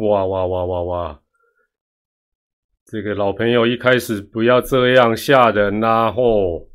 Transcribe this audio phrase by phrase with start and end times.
[0.00, 1.20] 哇哇哇哇哇！
[2.86, 6.10] 这个老朋友一开始不要这样吓人呐！
[6.10, 6.68] 吼，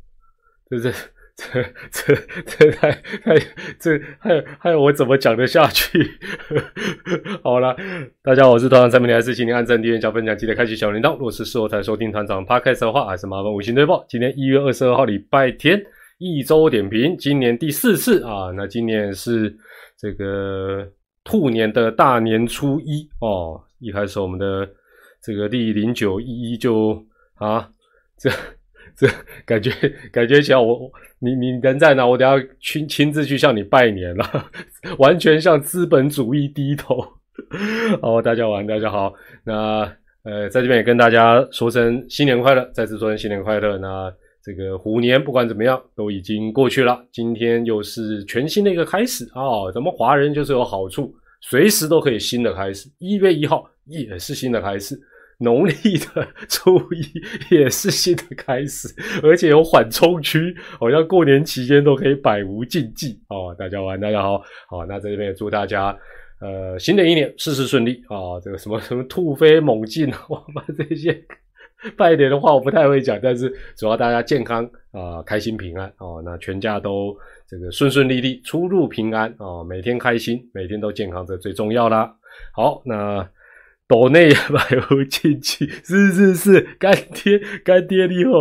[0.70, 0.92] 这这
[1.34, 2.14] 这这
[2.46, 3.38] 这太太
[3.78, 5.98] 这还还有我怎么讲得下去？
[7.42, 7.76] 好了，
[8.22, 11.12] 大家好，我是团长三名还是请您按赞、订阅、加分享，记得开启小铃铛。
[11.14, 14.04] 如果是事后才收听团长 Podcast 的话，还是麻烦五星推报。
[14.08, 15.84] 今天一月二十二号礼拜天，
[16.18, 18.52] 一周点评，今年第四次啊。
[18.56, 19.54] 那今年是
[19.98, 20.88] 这个
[21.26, 24.66] 兔年的大年初一哦，一开始我们的。
[25.22, 27.04] 这个第零九一一就
[27.34, 27.68] 啊，
[28.16, 28.30] 这
[28.96, 29.08] 这
[29.44, 29.72] 感觉
[30.12, 32.06] 感觉起来，我你你人在哪？
[32.06, 34.24] 我等下亲亲自去向你拜年了，
[34.98, 37.04] 完全向资本主义低头。
[38.00, 39.12] 好， 大家晚，大家好。
[39.42, 39.80] 那
[40.22, 43.76] 呃，在这边也跟大家说声新年快乐，再次说声新年快乐。
[43.78, 44.14] 那
[44.46, 49.72] 这个虎年不管怎么样都已经过去了，今天又是全新的一个开始啊！
[49.74, 52.88] 咱们华人就是有好处，随时都可以新的开始。
[52.98, 54.96] 一月一号也是新的开始。
[55.38, 58.88] 农历的 初一也是新的开始，
[59.20, 63.52] 而且有缓冲区，好像过年期间都可以百无禁忌哦。
[63.58, 65.94] 大家晚，大家好，好，那在这边也祝大家，
[66.40, 68.38] 呃，新的一年事事顺利啊。
[68.42, 71.12] 这个什么什么突飞猛进，我们这些
[71.96, 76.22] 拜年的话我不太会讲，但是主要大家健康啊，开心平安哦。
[76.24, 77.16] 那全家都
[77.48, 82.14] 这个顺顺利利，出入平安啊，每天开心，每天都健康，这最重要啦。
[82.54, 83.28] 好，那。
[83.88, 84.58] 岛内百
[84.90, 88.32] 无禁忌，是是是，干爹干爹你好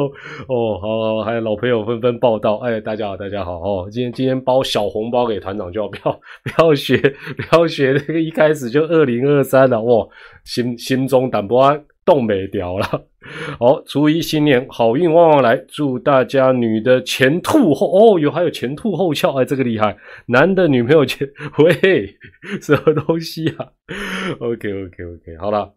[0.49, 10.07] 哦，好好，还有老朋友纷纷报道，哎，大家好，大家好哦，今天今天包小红包给团长，就要不要不要学不要学那个一开始就二零二三了哇，
[10.45, 11.85] 心心中胆不安。
[12.05, 12.85] 冻没掉了，
[13.59, 21.27] 好，初一新年好运旺旺来，祝大家女的前凸后哦，有还有前凸后翘，哎，这个厉害，男的女朋友前
[21.57, 22.15] 喂，
[22.61, 23.71] 什么东西啊？
[24.39, 25.73] OK OK OK，好了，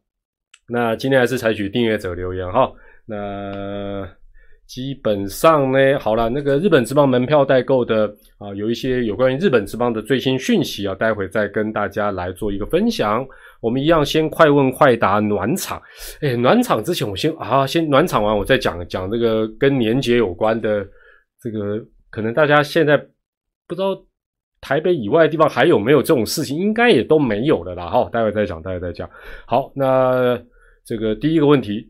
[0.68, 2.70] 那今天还是采取订阅者留言哈，
[3.06, 4.06] 那
[4.68, 8.06] 基本上呢，好了，那个日本之邦门票代购的
[8.36, 13.26] 啊，有一些有关于日本之邦的最新讯息啊，待会再跟大家来做一个分享。
[13.62, 15.80] 我们一样先快问快答暖场，
[16.20, 20.86] 哎，暖场之前我先啊，先暖场完，我再讲讲这个跟年节有关的
[21.42, 22.98] 这个，可能大家现在
[23.66, 23.98] 不知道
[24.60, 27.88] 台北以外的地方还有没有这种事情，应该也都没有了啦。
[27.88, 29.08] 哈，待会再讲，待会再讲。
[29.46, 30.38] 好，那
[30.84, 31.88] 这个第一个问题，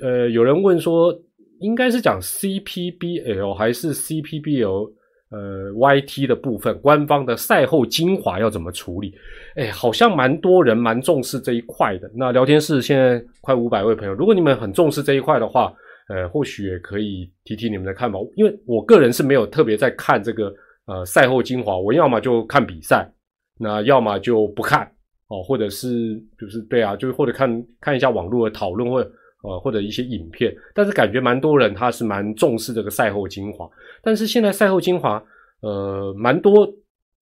[0.00, 1.14] 呃，有人问说，
[1.64, 4.92] 应该是讲 CPBL 还是 CPBL？
[5.30, 9.12] 呃，YT 的部分，官方的赛后精华要怎么处理？
[9.56, 12.08] 哎，好像蛮多人蛮重视这一块的。
[12.14, 15.74] 那聊天室现在快五百位朋友，如果你们很重视这一块的话，
[16.08, 18.18] 呃，或许也可以提提你们的看法。
[18.36, 20.54] 因为我个人是没有特别在看这个
[20.86, 23.10] 呃赛后精华，我要么就看比赛，
[23.58, 24.88] 那要么就不看
[25.26, 29.10] 哦，或者是就是对啊，就是或者看看一下网络的讨论或者
[29.44, 30.52] 呃或者一些影片。
[30.74, 33.70] 但是感觉蛮多人他是蛮重视这个赛后精华。
[34.02, 35.22] 但是现在赛后精华，
[35.60, 36.68] 呃，蛮多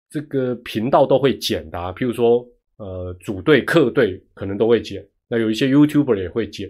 [0.10, 2.46] 这个频道都会剪的，譬如说，
[2.76, 6.70] 呃，主队、客队可能都会剪，那有一些 YouTuber 也会剪，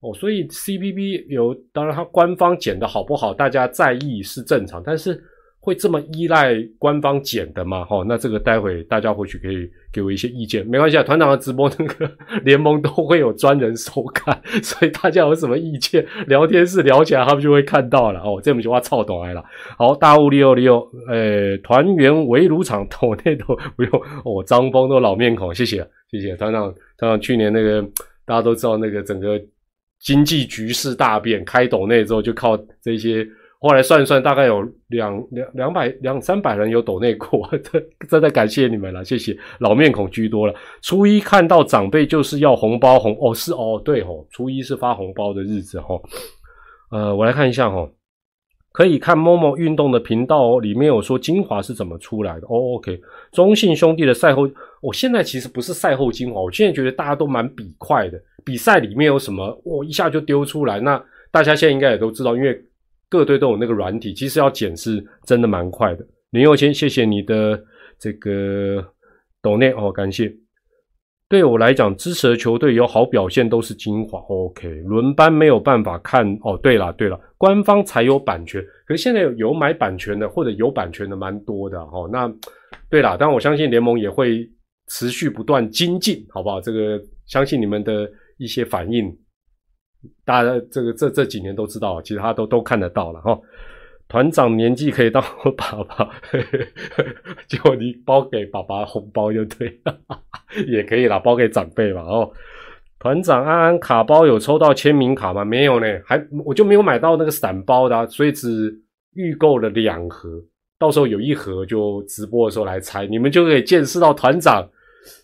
[0.00, 5.20] 哦，所以 CBB 有，当然它官方剪的好不好，大家在意是正常，但是。
[5.64, 7.84] 会这么依赖官方剪的吗？
[7.84, 11.04] 哈，那这个待会大家或许可以给我一些意见，没关系啊。
[11.04, 12.10] 团长的直播那个
[12.42, 18.40] 联盟都会有专人收看，所以大家有什么意见，聊天室聊起来，他们就会看到了哦。
[18.42, 19.44] 这么句话操懂来了。
[19.78, 24.42] 好，大雾利欧利欧，诶，团员围炉场，头那都不用哦。
[24.44, 25.76] 张峰都老面孔，谢谢
[26.10, 26.74] 谢谢团长。
[26.98, 27.80] 团长去年那个
[28.26, 29.40] 大家都知道，那个整个
[30.00, 33.24] 经济局势大变，开抖内之后就靠这些。
[33.62, 40.54] 后来算一算，大概有两两两百两三百人有抖内裤，真真的感谢你们了，谢谢老面孔居多了。
[40.82, 45.94] 初一看到长辈就是要红包红哦，是哦，对哦，初一是发红包的日子哈。
[46.90, 47.88] 呃，我来看一下哈，
[48.72, 52.74] 可以看某某运动的频道哦，里面有说精华是怎么出来的哦。
[52.74, 53.00] OK，
[53.30, 54.50] 中信兄弟的赛后，
[54.80, 60.80] 我现在其实不是赛后精华，我现在觉得大家都蛮比快的，比赛里面有什么，我一下就丢出来。
[60.80, 61.00] 那
[61.30, 62.60] 大家现在应该也都知道，因为。
[63.12, 66.06] 各队都有那个软体，其实要剪是真的蛮快的。
[66.30, 67.62] 林佑谦，谢谢你的
[67.98, 68.82] 这个
[69.42, 70.34] 抖内哦，感谢。
[71.28, 74.18] 对我来讲，支持的球队有好表现都是精华。
[74.20, 76.58] OK，轮班没有办法看哦。
[76.62, 82.08] 对了对了，官方才有版权，可是现在有买版权的或者有版权的蛮多的哦。
[82.10, 82.32] 那
[82.88, 84.50] 对了，但我相信联盟也会
[84.88, 86.62] 持续不断精进，好不好？
[86.62, 89.14] 这个相信你们的一些反应。
[90.24, 93.38] 大家这个这这几年都知道，其实他都都看得到了哈。
[94.08, 96.10] 团长年纪可以当我爸爸，
[97.48, 99.80] 结果你包给爸爸红包就对，
[100.68, 102.02] 也可以啦，包给长辈嘛。
[102.02, 102.30] 哦，
[102.98, 105.44] 团长安安卡包有抽到签名卡吗？
[105.44, 108.78] 没有呢，还我就没有买到那个散包的，所以只
[109.14, 110.28] 预购了两盒，
[110.78, 114.68] 到时候有一盒就直播的时候来拆，你们就可以见识到团长。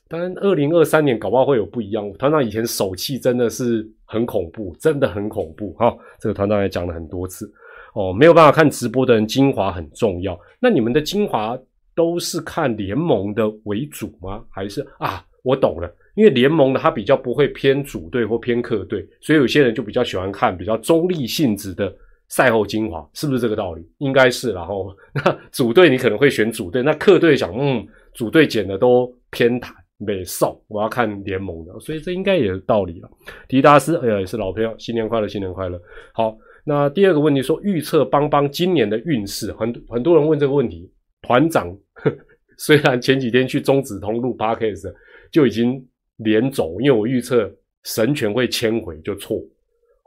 [0.09, 2.11] 当然，二零二三年搞不好会有不一样。
[2.15, 5.72] 团长以前手气真的是很恐怖，真的很恐怖。
[5.75, 7.49] 哈，这个团长也讲了很多次。
[7.94, 10.38] 哦，没有办法看直播的人，精华很重要。
[10.58, 11.58] 那你们的精华
[11.94, 14.43] 都是看联盟的为主吗？
[14.50, 21.93] 还是啊，我懂了，因为联盟的它比较不会偏主队或偏客队，所以有些人就比较喜欢看比较中立性质的
[22.28, 23.84] 赛后精华，是不是这个道理？
[23.99, 24.52] 应该是。
[24.52, 33.11] 然后， 那主队你可能会选主队，那客队想，嗯，主队剪的都偏袒美送，我要看联盟的，所以这应该也有道理了。
[33.47, 35.81] 迪达斯，哎呀，也是老朋友，新年快乐，新年快乐，
[36.12, 36.37] 好。
[36.65, 40.91] 那第二个问题说预测邦邦今年的运势，很很多人问这个问题。
[41.23, 41.75] 团长
[42.59, 44.93] 虽然前几天去中子通录 podcast
[45.33, 45.83] 就已经
[46.19, 47.51] 连走，因为我预测
[47.85, 49.39] 神权会迁回就错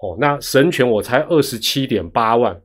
[0.03, 0.15] 哦。
[0.19, 2.61] 那神权我猜二十七点八万，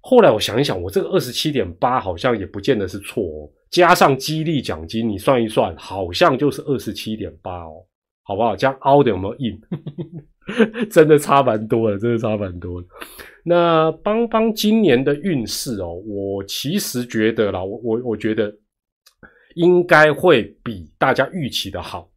[0.00, 3.48] 后来我想一想，我这个二十七点八好像也不见得是错哦。
[3.70, 7.84] 加上激励奖金，你算一算，好像就是二十七点八哦，
[8.24, 8.56] 好不好？
[8.56, 9.60] 这样凹的有没有硬？
[10.90, 12.88] 真的差蛮多的，真的差蛮多的。
[13.44, 18.52] 那邦邦今年的运势哦，我其实觉得啦，我我我觉得
[19.54, 22.10] 应该会比大家预期的好。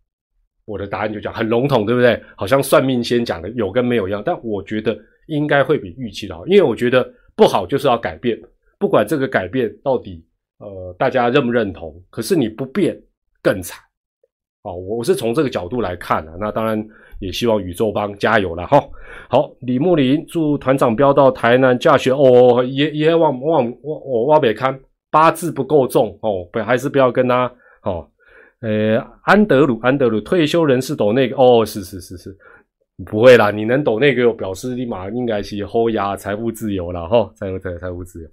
[0.65, 2.19] 我的答案就讲很笼统，对不对？
[2.35, 4.97] 好像算命先讲的有跟没有一样，但我觉得
[5.27, 8.39] 应该会比预期的好，因为我觉得不好就是要改变，
[8.79, 10.25] 不管这个改变到底
[10.63, 12.97] 呃大家认不认同，可是你不变
[13.41, 13.79] 更惨。
[14.63, 16.31] 哦，我是从这个角度来看的。
[16.39, 16.81] 那当然
[17.19, 18.81] 也希望宇宙帮加油了哈。
[19.29, 24.79] 好，李木林祝团长飙到台南驾学哦，也也往往往我往北看
[25.11, 28.07] 八字不够重哦，不还是不要跟他哦。
[28.61, 32.37] 呃，安德鲁安德鲁退休人士抖那个哦，是是是是，
[33.05, 38.29] 不会啦，你能懂那个表示立马应该是后压财富自由了哈，财富财财富自由。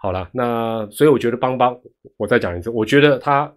[0.00, 1.76] 好了，那所以我觉得邦邦，
[2.16, 3.52] 我再讲一次，我觉得他。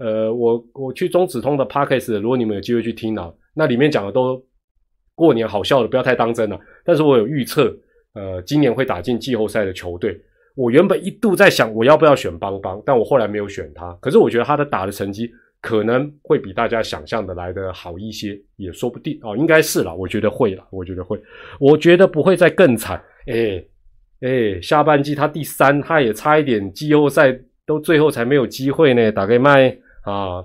[0.00, 4.40] 呃，我我去中子通的 podcast，如果你们有机会去听啊，那里面讲的都
[5.16, 6.56] 过年好笑的，不要太当真了。
[6.84, 7.76] 但是我有预测，
[8.14, 10.16] 呃，今年会打进季后赛的球队。
[10.54, 13.92] 我原本一度在想，我要不要选邦邦，但我后来没有选他。
[14.00, 15.28] 可是我觉得他的打的成绩
[15.60, 19.36] 可能会比大家想象的来的好一些，也说不定哦。
[19.36, 21.20] 应该是了，我觉得会了，我觉得会，
[21.58, 23.02] 我觉得不会再更惨。
[23.26, 23.62] 哎
[24.20, 29.76] 哎，下半季他第三，他也差一点季后赛都最后才没有机会呢，打给麦。
[30.02, 30.42] 啊，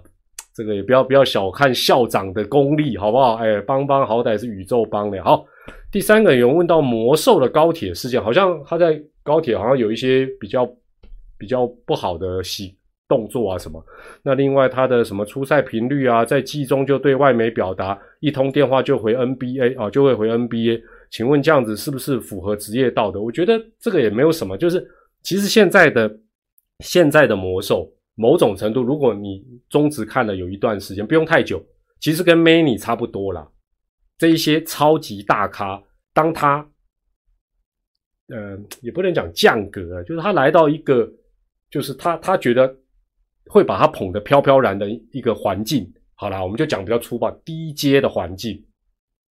[0.54, 3.36] 这个也不要不要小看校长的功力，好不好？
[3.36, 5.24] 哎，邦邦好歹是宇宙邦的。
[5.24, 5.45] 好，
[5.92, 10.69] 第三个有人问到魔兽的高铁事件，好像他在高铁好像有一些比较
[11.38, 12.75] 比较不好的洗
[13.13, 13.86] 动作啊什么。
[14.24, 20.81] 那另外他的什么出赛频率啊，在季中就对外媒表达一通电话就回 NBA 啊，就会回 NBA。
[21.12, 23.21] 请问这样子是不是符合职业道德？
[23.21, 24.83] 我觉得这个也没有什么，就是
[25.21, 26.18] 其实现在的
[26.80, 27.92] 现在的魔兽。
[28.16, 31.59] 某种程度，如果你中职看了有一段时间，不用太久，
[31.99, 33.52] 其实跟 Many 差不多了。
[34.19, 35.81] 这一些超级大咖，
[36.14, 36.64] 当他，
[38.28, 41.11] 呃，也不能讲降格，就是他来到一个，
[41.71, 42.68] 就是他他觉得
[43.54, 45.88] 会把他捧得飘飘然的一个环境。
[46.16, 48.60] 好了，我们就讲比较粗暴，低阶的环境。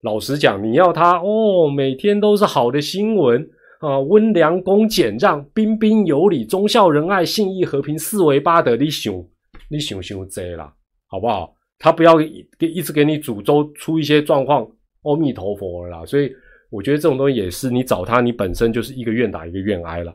[0.02, 3.50] 老实讲，你要他哦，每天都是好的新闻。
[3.80, 9.14] 啊，温良恭俭让，彬彬有礼，忠孝仁爱，信义和平，四维八德，你想，
[9.70, 10.74] 你想想这啦，
[11.08, 11.54] 好不好？
[11.78, 14.70] 他不要给一直给你煮粥出一些状况，
[15.04, 16.06] 阿弥陀佛了啦。
[16.06, 16.30] 所以
[16.70, 20.14] 我觉得这种东西也是，你找他，你本身就是一个愿打一个愿挨了。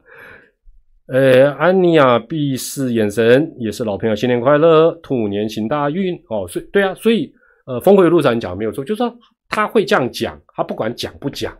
[1.07, 6.49] 呃，安妮亚必是眼神也是老朋友，新年快乐，兔年行大运哦。
[6.49, 7.33] 所以对啊，所以
[7.67, 9.15] 呃，峰回路转讲没有错，就是说
[9.49, 11.57] 他会这样讲，他不管讲不讲。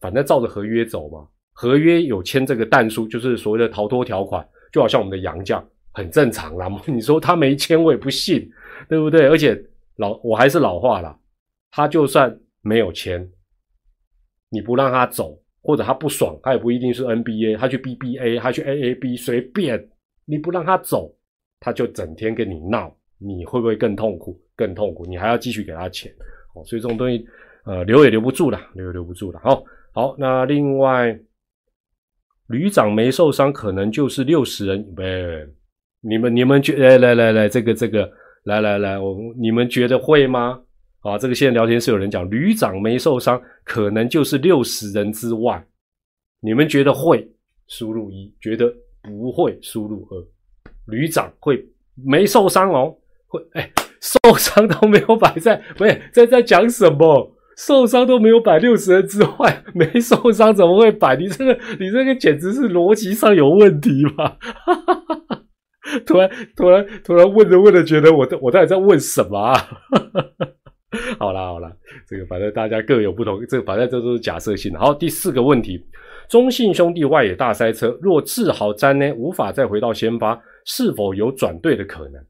[0.00, 6.68] 反正照着合约走嘛，合约有签这个弹书，就是所谓的逃脱条款，就好像我们的杨将，很正常啦。
[6.86, 8.50] 你说他没签，我也不信，
[8.88, 9.28] 对不对？
[9.28, 9.58] 而且
[9.96, 11.16] 老我还是老话啦，
[11.70, 13.26] 他就算没有签，
[14.50, 19.82] 你不让他走，或者他不爽，他也不一定是 NBA，他去 BBA，他去 AAB，随便，
[20.26, 21.10] 你不让他走，
[21.58, 24.38] 他就整天跟你闹，你会不会更痛苦？
[24.54, 26.12] 更痛苦，你还要继续给他钱，
[26.54, 27.26] 哦，所以这种东西，
[27.64, 29.64] 呃，留也留不住了，留也留不住了，好。
[29.96, 31.16] 好，那另外
[32.48, 34.84] 旅长没受伤，可能就是六十人。
[34.96, 35.46] 喂，
[36.00, 38.10] 你们你们觉来来来来，这个这个
[38.42, 40.60] 来来来，我你们觉得会吗？
[41.04, 45.62] 啊，这个现在聊天室有人讲旅长没受伤，可能就是六十人之外，
[46.40, 47.30] 你们觉得会
[47.68, 50.26] 输入一，觉得不会输入二。
[50.86, 51.62] 旅长会
[51.94, 52.96] 没受伤哦，
[53.26, 53.70] 会哎，
[54.00, 57.36] 受伤都没有摆在，不是在在讲什么？
[57.58, 61.16] 受伤都没有摆六十人之外，没受伤怎么会摆？
[61.16, 64.38] 你这个你这个简直是逻辑上有问题吧？
[66.06, 69.68] 突然突然突然问着问着，觉得我我到底在问什么啊？
[71.18, 71.74] 好啦好啦，
[72.06, 74.78] 这个反正大家各有不同，这个反正这都是假设性的。
[74.78, 75.84] 好，第四个问题，
[76.28, 82.24] 中信兄弟外野大塞车，若志豪詹呢无法再回到先发，是否有转队的可能？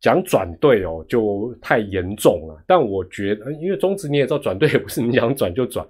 [0.00, 2.64] 讲转队哦，就太严重了。
[2.66, 5.86] 但我觉得，因为中职你也知道，转队 也不是你想转就转。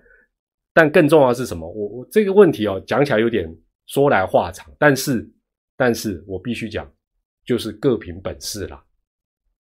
[0.75, 1.69] 但更重要是什么？
[1.69, 3.49] 我我这个问题哦，讲起来有点
[3.87, 5.25] 说来话长，但是
[5.76, 6.90] 但是我必须讲，
[7.47, 8.83] 就是各凭本事啦。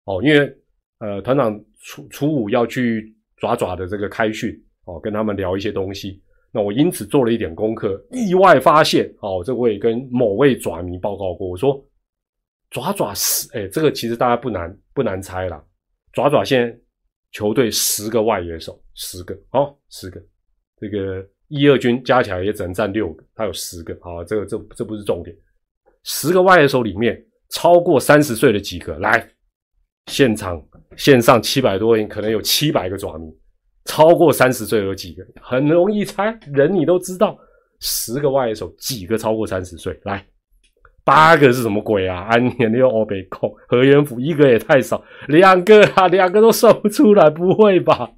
[0.06, 0.58] 哦，因为
[1.00, 4.52] 呃，团长初初五要去爪爪的这个开训
[4.86, 6.22] 哦，跟他们聊一些东西。
[6.52, 11.84] 那我因此做了一点功课，意外发现哦，这我也跟某位爪迷报告过，我说。
[12.70, 15.64] 爪爪十，哎，这个其实大家不难不难猜了。
[16.12, 16.78] 爪爪现在
[17.32, 20.22] 球队十个外援手，十个哦，十个。
[20.78, 23.94] 这个一二军加起来也只能占六个，他有十个。
[24.02, 25.34] 啊，这个这这不是重点。
[26.04, 27.18] 十个外援手里面，
[27.52, 29.00] 超过三十岁的几个？
[29.00, 29.26] 来，
[30.08, 30.62] 现场
[30.96, 33.32] 线上七百多人，可能有七百个爪迷。
[33.86, 35.26] 超过三十岁有几个？
[35.42, 37.38] 很容易猜，人你都知道。
[37.80, 39.98] 十个外手，几个超过三十岁？
[40.04, 40.26] 来。
[41.06, 42.24] 八个是什么鬼啊？
[42.24, 48.12] 安年又欧北控何元甫一个也太少，两个啊，两个都算不出来，不会吧？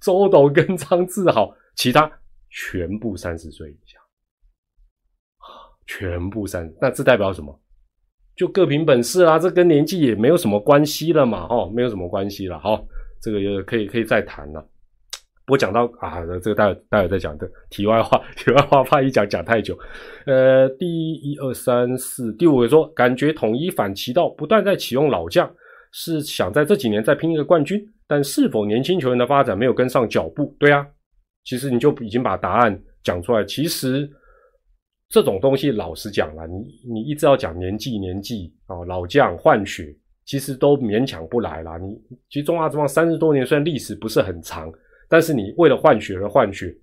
[0.00, 2.10] 周董跟张志豪，其他
[2.50, 3.96] 全部三十岁以下，
[5.86, 7.61] 全部三，那这代表什么？
[8.42, 12.84] 就各凭本事啦，这跟年纪也没有什么关系了嘛，哦，没有什么关系了，好，
[13.22, 14.66] 这个也可以可以再谈了。
[15.46, 19.78] 我讲到啊，这个待会待会再讲的题外话，题外话怕一讲讲太久。
[20.26, 25.48] 呃，第一二三四第五个说，感觉统一反其道，不断在启用老将，
[25.92, 27.80] 是想在这几年再拼一个冠军。
[28.08, 30.56] 但是否年轻球员的发展没有跟上脚步？
[30.58, 30.84] 对啊，
[31.44, 33.44] 其实你就已经把答案讲出来。
[33.44, 34.10] 其实
[35.12, 41.76] 这种东西，老实讲了，你你一直要讲年纪年纪啊，老将换血，其实都勉强不来啦。
[41.76, 42.00] 你
[42.30, 44.72] 其实中华之邦三十多年，虽然历史不是很长。
[45.08, 46.74] 但是你为了换血而换血，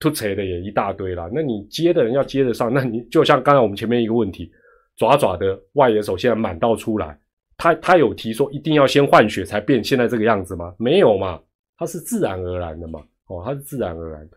[0.00, 1.30] 突锤的也一大堆了。
[1.32, 4.50] 那你接的人要接得上，那你就像刚才我们前面一个问题，
[4.96, 7.16] 爪爪的外野手现在满到出来，
[7.56, 10.74] 他他有提说一定要先换血才变现在这个样子吗？
[10.76, 11.40] 没有嘛，
[11.78, 13.00] 他是自然而然的嘛。
[13.28, 14.28] 哦，他是自然而然。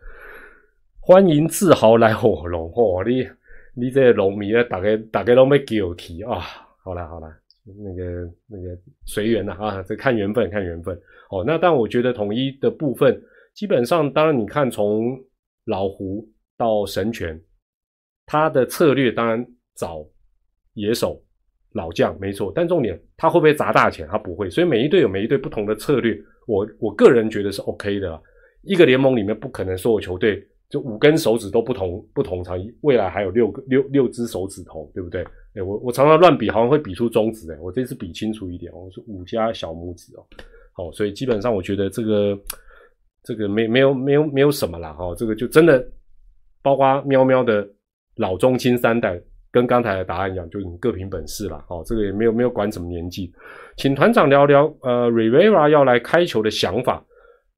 [1.02, 3.26] 欢迎自豪来火龙哦，你
[3.74, 6.40] 你这龙迷啊，大概大概都没给我提啊。
[6.82, 7.26] 好了好了。
[7.64, 8.76] 那个那个
[9.06, 10.94] 随缘的啊，这看缘分，看缘分
[11.30, 11.42] 哦。
[11.46, 13.20] 那但我觉得统一的部分，
[13.54, 15.18] 基本上当然你看从
[15.64, 17.40] 老胡到神拳，
[18.26, 19.44] 他的策略当然
[19.76, 20.04] 找
[20.74, 21.22] 野手
[21.72, 24.06] 老将没错，但重点他会不会砸大钱？
[24.08, 24.50] 他不会。
[24.50, 28.20] 所以每一队有每一队不同的策略，我我个人觉得是 OK 的。
[28.62, 35.22] 一个联盟里面不可能所有球队就五根手指都不同不同长，未来还有六个六六只手指头，对不对？
[35.56, 40.22] 哎，我我常常乱比，好像会比出中指哎，我这次比清楚一点，我是五加小拇指哦，
[40.72, 42.38] 好，所以基本上我觉得这个
[43.24, 45.84] 这个没没有没有没有什么啦，哈，这个就真的
[46.62, 47.68] 包括喵喵的
[48.14, 53.32] 老中青三代，跟刚才的答案一样，就你各凭本事了，哦，这个也没有没有管什么年纪，
[53.76, 57.04] 请团长聊聊呃，Rivera 要来开球的想法。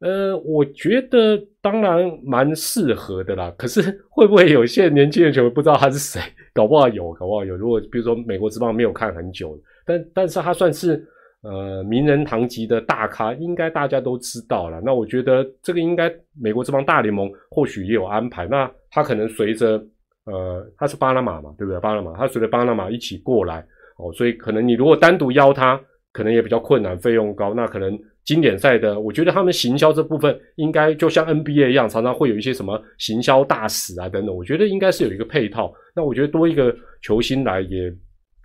[0.03, 3.55] 呃，我觉得当然蛮适合的啦。
[3.57, 3.81] 可是
[4.11, 6.21] 会不会有些年轻的球员不知道他是谁？
[6.53, 7.57] 搞不好有，搞不好有。
[7.57, 9.57] 如果比如说美国之棒没有看很久，
[9.87, 11.07] 但但是他算是
[11.43, 14.81] 呃名人堂级的大咖，应该大家都知道了。
[14.85, 18.45] 那我觉得这个应该美国之棒大联盟或许也有安排。
[18.49, 19.81] 那他可能随着
[20.25, 21.79] 呃他是巴拿马嘛，对不对？
[21.79, 23.65] 巴拿马他随着巴拿马一起过来
[23.99, 25.81] 哦，所以可能你如果单独邀他，
[26.13, 27.55] 可能也比较困难，费用高。
[27.55, 27.97] 那可能。
[28.25, 34.35] 经典赛的，我觉得他们行销这部分应该就像 NBA 一样，常常会有一些什么行销大使啊等等。
[34.35, 35.73] 我觉得应该是有一个配套。
[35.95, 37.93] 那我觉得多一个球星来也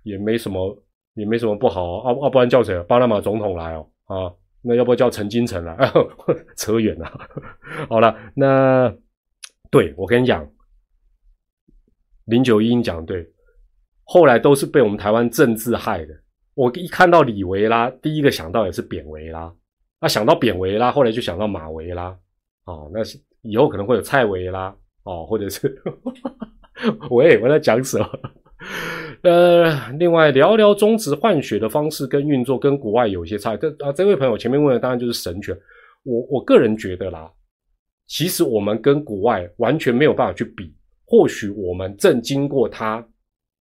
[0.02, 0.76] 也没什么，
[1.14, 2.12] 也没什么不好啊。
[2.22, 2.76] 要不然叫谁？
[2.84, 4.34] 巴拿马总统来哦啊？
[4.60, 5.76] 那要不要叫陈金城来？
[6.56, 7.06] 扯远了。
[7.88, 8.92] 好了，那
[9.70, 10.44] 对我跟你讲，
[12.24, 13.24] 零九一讲对，
[14.02, 16.12] 后来都是被我们台湾政治害的。
[16.54, 19.54] 我一看到李维拉，第一个想到也是扁维拉。
[20.00, 22.16] 那想到扁维拉，后来就想到马维拉，
[22.64, 23.00] 哦，那
[23.42, 25.80] 以后可能会有蔡维拉，哦，或者是，
[27.10, 28.08] 喂，我在讲什么？
[29.22, 33.56] 呃，另外聊聊中职换血的方式跟运作跟国外有些差。
[33.56, 35.56] 这啊，这位朋友前面问的当然就是神拳。
[36.04, 37.30] 我我个人觉得啦，
[38.06, 40.72] 其实我们跟国外完全没有办法去比
[41.04, 43.04] 或许我们正经过它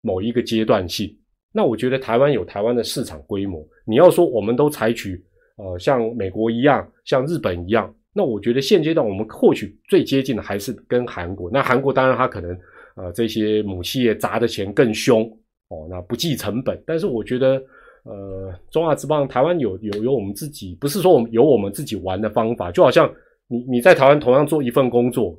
[0.00, 1.12] 某一个阶段性。
[1.52, 3.66] 那我觉得台湾有台湾的市场规模。
[3.84, 5.24] 你要说我们都采取
[5.60, 11.50] 呃像美国一样，像日本一样，那我觉得现阶段我们或许最接近的还是跟韩国。
[11.50, 12.50] 那韩国当然它可能
[12.96, 15.22] 呃这些母企业砸的钱更凶
[15.68, 16.82] 哦，那不计成本。
[16.86, 17.62] 但是我觉得
[18.04, 23.12] 呃中华之邦台湾有有有我们自己，不是说我们有我们自己玩的方法，就好像
[23.48, 25.38] 你你在台湾同样做一份工作，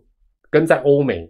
[0.49, 1.29] 跟在欧美。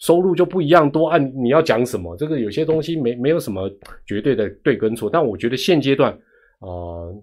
[0.00, 3.70] 收入就不一样多，按你要讲什么，这个有些东西没没有什么
[4.04, 6.12] 绝对的对跟错，但我觉得现阶段，
[6.58, 7.14] 呃，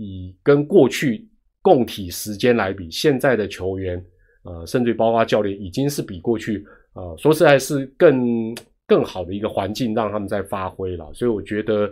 [0.00, 1.28] 以跟过去
[1.62, 4.02] 共体时间来比，现在的球员，
[4.42, 6.64] 呃，甚至包括教练，已经是比过去，
[6.94, 8.54] 呃，说实在是更
[8.86, 11.84] 更好的一个环境让他们在发挥了，所以我觉得，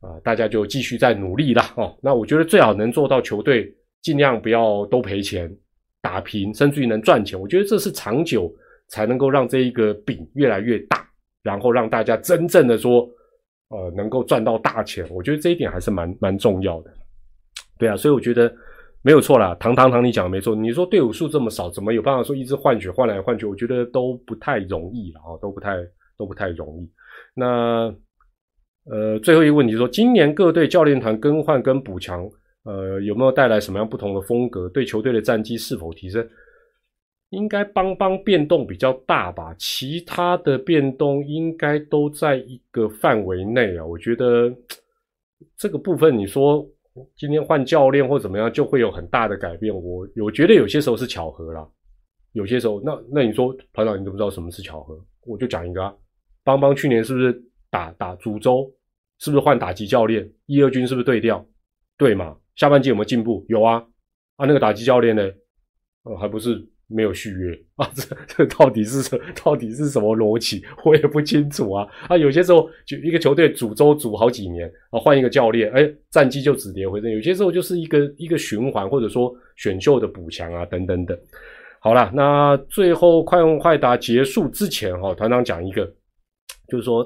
[0.00, 5.50] 啊，大家就继续在努力啦，哦，那我觉得最好能做到球队尽量不要都赔钱，
[6.02, 8.54] 打平，甚至于能赚钱，我觉得这是长久。
[8.88, 11.04] 才能够让这一个饼越来越大，
[11.42, 13.00] 然后让大家真正的说，
[13.68, 15.04] 呃，能够赚到大钱。
[15.10, 16.95] 我觉得这一点还是蛮蛮重要的。
[17.78, 18.54] 对啊，所以我觉得
[19.02, 19.56] 没有错啦。
[19.60, 20.54] 唐唐唐，你讲的没错。
[20.54, 23.46] 你说队伍数这么少，怎么有办法说一直换血换来换去？
[23.46, 25.76] 我觉得都不太容易了啊，都不太
[26.16, 26.90] 都不太容易。
[27.34, 27.94] 那
[28.90, 32.28] 呃，最后一个问题说，今年各队教练团更换跟补强，
[32.64, 34.68] 呃，有没有带来什么样不同的风格？
[34.68, 36.26] 对球队的战绩是否提升？
[37.30, 43.84] 应该邦邦变动比较大吧，其他的变动应该都在一个范围内啊。
[43.84, 44.54] 我觉得
[45.56, 46.64] 这个部分，你说
[47.16, 49.74] 今天换教练或怎么样，就会有很大的改变。
[49.74, 51.68] 我我觉得有些时候是巧合啦，
[52.32, 54.98] 有些时候，那那你说团长，你都不知道什么是巧合？
[55.26, 55.94] 我就讲一个啊，
[56.44, 58.70] 邦邦去年是不是打打主州，
[59.18, 60.30] 是不是换打击教练？
[60.46, 61.44] 一二军是不是对调？
[61.98, 62.36] 对嘛？
[62.54, 63.44] 下半季有没有进步？
[63.48, 63.84] 有啊，
[64.36, 65.22] 啊那个打击教练呢？
[66.04, 66.66] 呃，还不是。
[66.88, 70.64] 没有续约啊，这这到底是什到底是什么逻辑？
[70.84, 72.16] 我也不清楚啊啊！
[72.16, 77.10] 有些时候就一个球队煮粥煮好几年啊，换一个教练，哎，战绩就止跌回升。
[77.10, 81.18] 有些时候就是一个一个循环，或者说选秀的补强啊，等等等。
[81.80, 85.84] 好了，那最后快问快答结束之前哈，团长讲一个，
[86.68, 87.04] 就是说，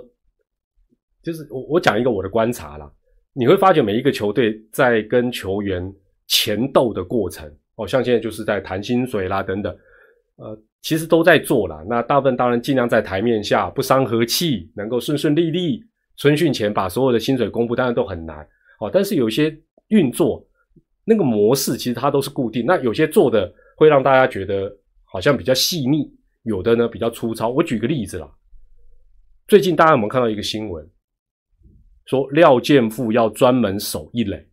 [1.23, 2.90] 就是我我讲一个我的观察啦，
[3.33, 5.83] 你会发觉每一个球队在跟球员
[6.27, 7.51] 前斗的过程。
[7.81, 9.75] 哦，像现在就是在谈薪水啦，等等，
[10.37, 11.83] 呃，其实都在做啦。
[11.88, 15.83] 那大部分当然尽量在台面下不伤和气，能够顺顺利利。
[16.19, 18.47] 春训前把所有的薪水公布，当然都很难。
[18.81, 20.47] 哦，但是有些运作
[21.07, 22.66] 那个模式，其实它都是固定。
[22.66, 24.71] 那有些做的会让大家觉得
[25.05, 26.12] 好像比较细腻，
[26.43, 27.49] 有的呢比较粗糙。
[27.49, 28.31] 我举个例子啦，
[29.49, 30.87] 最近大家有没有看到一个新闻，
[32.05, 34.47] 说廖建富要专门守一垒，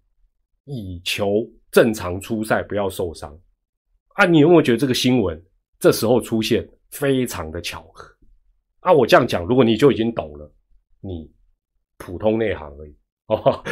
[0.63, 1.45] 以求。
[1.71, 3.37] 正常出赛不要受伤
[4.13, 4.25] 啊！
[4.25, 5.39] 你有没有觉得这个新闻
[5.79, 8.09] 这时候出现非常的巧合
[8.79, 8.91] 啊？
[8.91, 10.51] 我这样讲，如果你就已经懂了，
[11.01, 11.31] 你
[11.97, 12.95] 普通内行而已
[13.27, 13.63] 哦，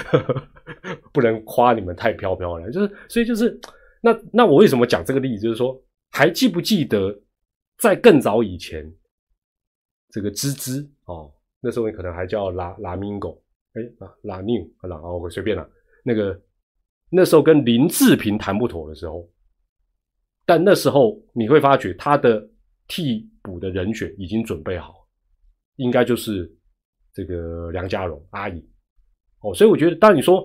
[1.14, 2.70] 不能夸你们太飘飘了。
[2.70, 3.60] 就是所以就是
[4.02, 5.44] 那那我为什么讲这个例子？
[5.44, 5.82] 就是说
[6.12, 7.18] 还记不记得
[7.78, 8.86] 在更早以前，
[10.10, 13.42] 这个芝芝哦，那时候你可能还叫拉拉明狗，
[13.74, 15.68] 哎啊拉纽拉哦随便了
[16.04, 16.40] 那个。
[17.16, 19.26] 那时候跟林志平谈不妥的时候，
[20.46, 22.46] 但那时候你会发觉他的
[22.88, 24.94] 替补的人选已经准备好，
[25.78, 26.52] 应该就是
[27.14, 28.62] 这个梁家荣阿姨
[29.40, 30.42] 哦，所以我觉得，当你说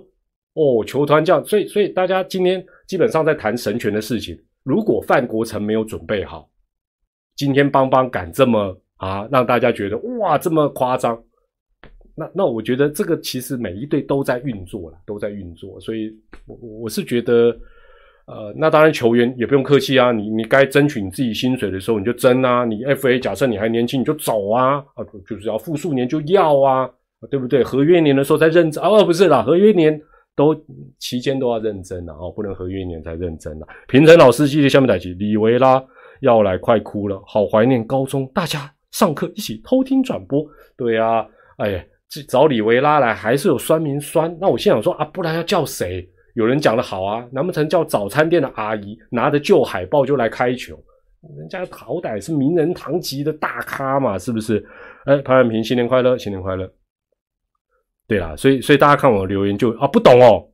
[0.54, 6.48] 哦，球团这样，所以所以大家今天基本上在谈神权的事情，如果范国成没有准备好，
[7.37, 11.20] 今天邦邦敢这么啊，让大家觉得哇这么夸张。
[12.20, 16.14] 那那我觉得这个其实每一队都在运作了，都在运作，所以
[16.46, 17.56] 我我是觉得，
[18.26, 26.90] 呃，那当然球员也不用客气啊，你你该争取你自己薪水的时候你就争啊，你 FA 假设你还年轻你就走啊，啊就是要复数年就要啊，
[27.30, 27.64] 对不对？
[27.64, 29.98] 合约年的时候再认真哦，不是啦，合约年
[30.37, 30.54] 都
[30.98, 33.66] 期间都要认真的哦，不能合约年才认真的。
[33.88, 35.83] 平成老司机的下面台机，李维拉
[36.20, 40.44] 要来快哭了，好怀念高中大家上课一起偷听转播，
[40.76, 41.87] 对啊，哎。
[42.27, 46.09] 找李维拉来还是有酸民酸，那我现想说啊，不然要叫谁？
[46.35, 50.77] 有人讲的好啊，难不成叫早餐店的阿姨拿着旧海报就来开球？
[51.37, 54.64] 人家好歹是名人堂级的大咖嘛，是不是？
[55.05, 56.73] 哎，潘远平新年快乐，新年快乐。
[58.09, 60.49] 对啦，所以所以大家看我留言就啊不懂哦，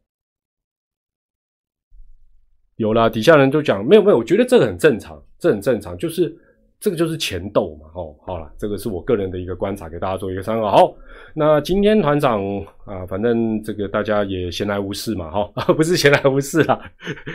[2.77, 6.37] 有啦，底下人都讲没有没有，我觉得这个很正常，这很正常，就是
[6.79, 10.71] 这个就是钱斗嘛，哦，好了，这个是我个人的一个观察，给大家做一个参考。
[10.71, 10.95] 好，
[11.35, 12.43] 那今天团长
[12.85, 16.79] 啊，反正这个大家也闲来无事嘛，哈， 不是闲来无事啦，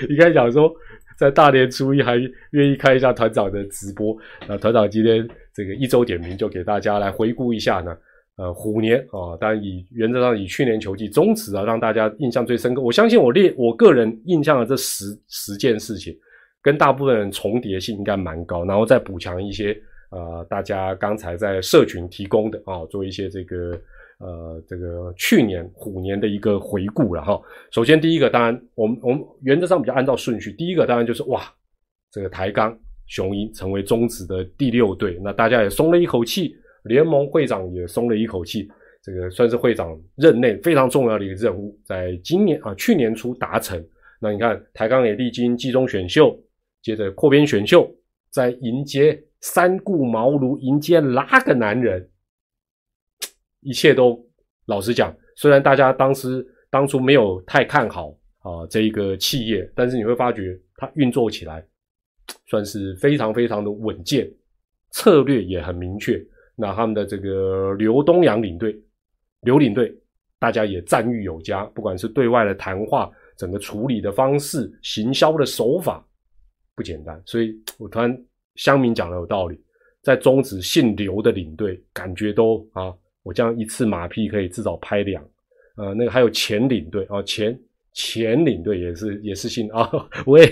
[0.09, 0.71] 应该讲说
[1.17, 2.17] 在大年初一还
[2.51, 4.15] 愿意开一下团长的直播。
[4.47, 7.97] 那团长今天这个一周点名就给大家来回顾一下呢。
[8.37, 12.81] 呃，虎年啊，当然以原则上以去年球季终止啊，让大家印象最深刻。
[12.81, 16.15] 我相信我列我个人印象的这十十件事情，
[16.61, 19.75] 跟大部分人重叠性应该蛮高，然后再补强一些
[20.11, 23.79] 呃，大家刚才在社群提供的啊，做一些这个
[24.19, 27.41] 呃这个去年虎年的一个回顾了哈。
[27.71, 31.41] 首先第一个，当然我们我们原则上比较按照顺序，第一个当然就是哇，
[32.11, 36.55] 这个台钢雄鹰成为中职的第六队，那大家也松了一口气。
[36.83, 38.67] 联盟会长也松了一口气，
[39.03, 43.79] 这个算是会长任内非常重要的一个任务，在今年啊去年初达成。
[44.19, 46.35] 那你看台钢也历经季中选秀，
[46.81, 47.89] 接着扩编选秀，
[48.29, 52.09] 在迎接三顾茅庐，迎接哪个男人？
[53.61, 54.19] 一切都
[54.65, 61.63] 老实讲，虽然大家当时当初没有太看好啊这一个企业，但是你会发觉它运作起来
[62.47, 64.27] 算是非常非常的稳健，
[64.91, 66.19] 策略也很明确。
[66.55, 68.75] 那他们的这个刘东阳领队，
[69.41, 69.95] 刘领队，
[70.39, 71.63] 大家也赞誉有加。
[71.65, 76.05] 不管是对外的谈话，整个处理的方式，行销的手法，
[76.81, 77.21] 不简单。
[77.27, 79.61] 所以我突然乡民讲的有道理，
[80.01, 82.91] 在中职姓刘的领队，感觉都啊，
[83.21, 85.23] 我这样一次马屁可以至少拍两。
[85.75, 87.57] 呃，那个还有前领队啊，前
[87.93, 89.87] 前领队也是也是姓 啊，
[90.25, 90.43] 喂，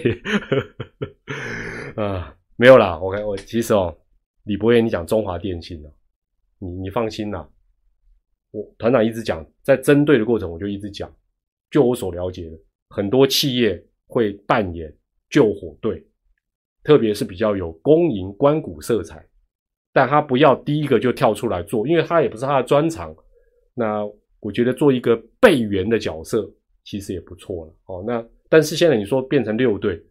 [1.98, 3.00] 啊，没有啦。
[3.00, 3.98] 我看我其实哦，
[4.44, 5.90] 李博彦，你讲中华电信啊。
[6.60, 7.50] 你你放心啦，
[8.52, 11.10] 我团长一直讲，在针对的过程，我就一直讲，
[11.72, 14.94] 就我所了解的，很多企业会扮演
[15.30, 16.06] 救火队，
[16.84, 19.24] 特别是比较有公营关谷色彩，
[19.94, 23.16] 但他不要第一个就跳出来做，因为他也不是他的专长。
[23.76, 24.06] 那
[24.40, 26.50] 我觉得做一个备援的角色，
[26.84, 27.74] 其实也不错了。
[27.86, 30.02] 哦，那但是现在你说变成六队。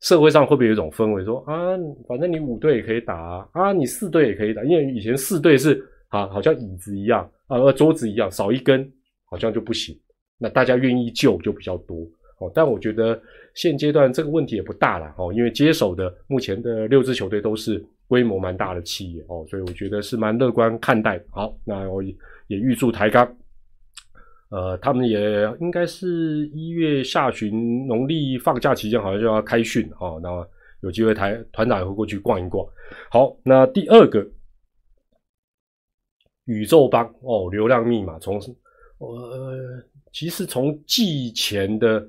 [0.00, 8.92] 社会上会不会有一种氛围，说啊，反正你五队也可以打啊，你四队也可以打，因为以前四队是啊，好像椅子一样啊，桌子一样，少一根
[9.26, 9.96] 好像就不行。
[10.38, 11.98] 那大家愿意救就比较多
[12.42, 12.52] 哦。
[12.54, 13.20] 但我觉得
[13.54, 21.22] 现阶段这个问题也不大了哦，因为接手的目前的六支球队都是规模蛮大的企业哦，所以我觉得是蛮乐观看待。
[21.30, 22.14] 好，那我也
[22.48, 23.36] 预祝台钢。
[24.50, 30.20] 呃，他们也应该是一月下旬农历放假期间，好像就要开训啊。
[30.22, 30.46] 那
[30.82, 32.66] 有机会台团长也会过去逛一逛。
[33.10, 34.26] 好，那第二个
[36.44, 38.38] 宇宙帮哦，流量密码从
[38.98, 42.06] 呃，其实从季前的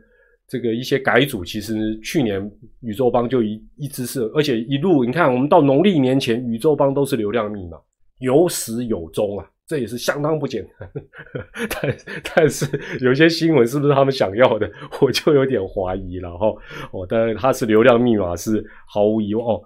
[0.54, 2.40] 这个一些改组，其实去年
[2.82, 7.80] 宇宙帮就一一直是，而且一路你看，我们到农历年前，宇宙帮都是流量密码，
[8.20, 9.50] 有始有终啊。
[9.66, 10.88] 这也是相当不简单，
[11.82, 11.98] 但
[12.36, 12.68] 但是
[13.02, 14.70] 有些新闻是不是他们想要的，
[15.02, 16.48] 我就有点怀疑了哈。
[16.92, 19.60] 哦，但它是流量密码是毫无疑问哦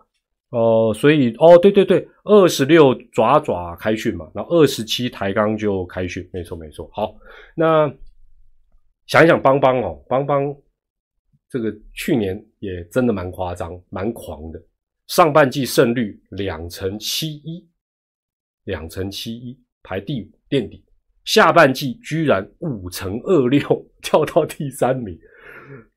[0.52, 6.89] 哦，所以哦对对对，二十六爪爪开训嘛，然后二十七抬杠就开训，没错没错。
[6.93, 7.13] 好，
[7.56, 7.91] 那
[9.08, 10.56] 想一想邦邦哦，邦邦
[11.49, 14.62] 这个去年也真的蛮夸张蛮狂的，
[15.07, 17.67] 上半季胜率两成七一，
[18.65, 19.57] 两成七一。
[19.83, 20.83] 排第五垫底，
[21.23, 23.62] 下半季居然五成二六
[24.01, 25.17] 跳到第三名，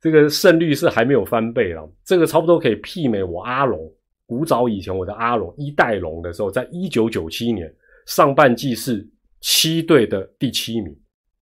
[0.00, 1.92] 这个胜率是还没有翻倍了。
[2.04, 3.92] 这个差不多可以媲美我阿龙
[4.26, 7.74] 古早以前我的阿龙一代龙的时候，在一九九七年
[8.06, 9.04] 上半季是
[9.40, 10.96] 七队的第七名，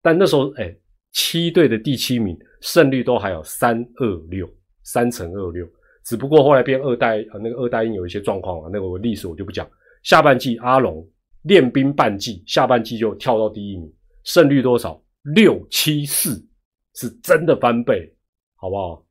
[0.02, 0.76] 但那时候哎
[1.12, 4.48] 七队的第七名胜率都还有三二六
[4.83, 5.64] 三乘二六，
[6.05, 9.64] 只不过后来变二代呃那个二代因有一些状况啊，那个我历史我就不讲。
[10.03, 11.07] 下半季阿龙。
[11.44, 14.98] 练兵半季，下半季就跳到第一名，胜率多少？
[15.35, 16.42] 六七四，
[16.94, 18.11] 是真的翻倍，
[18.57, 19.05] 好不好？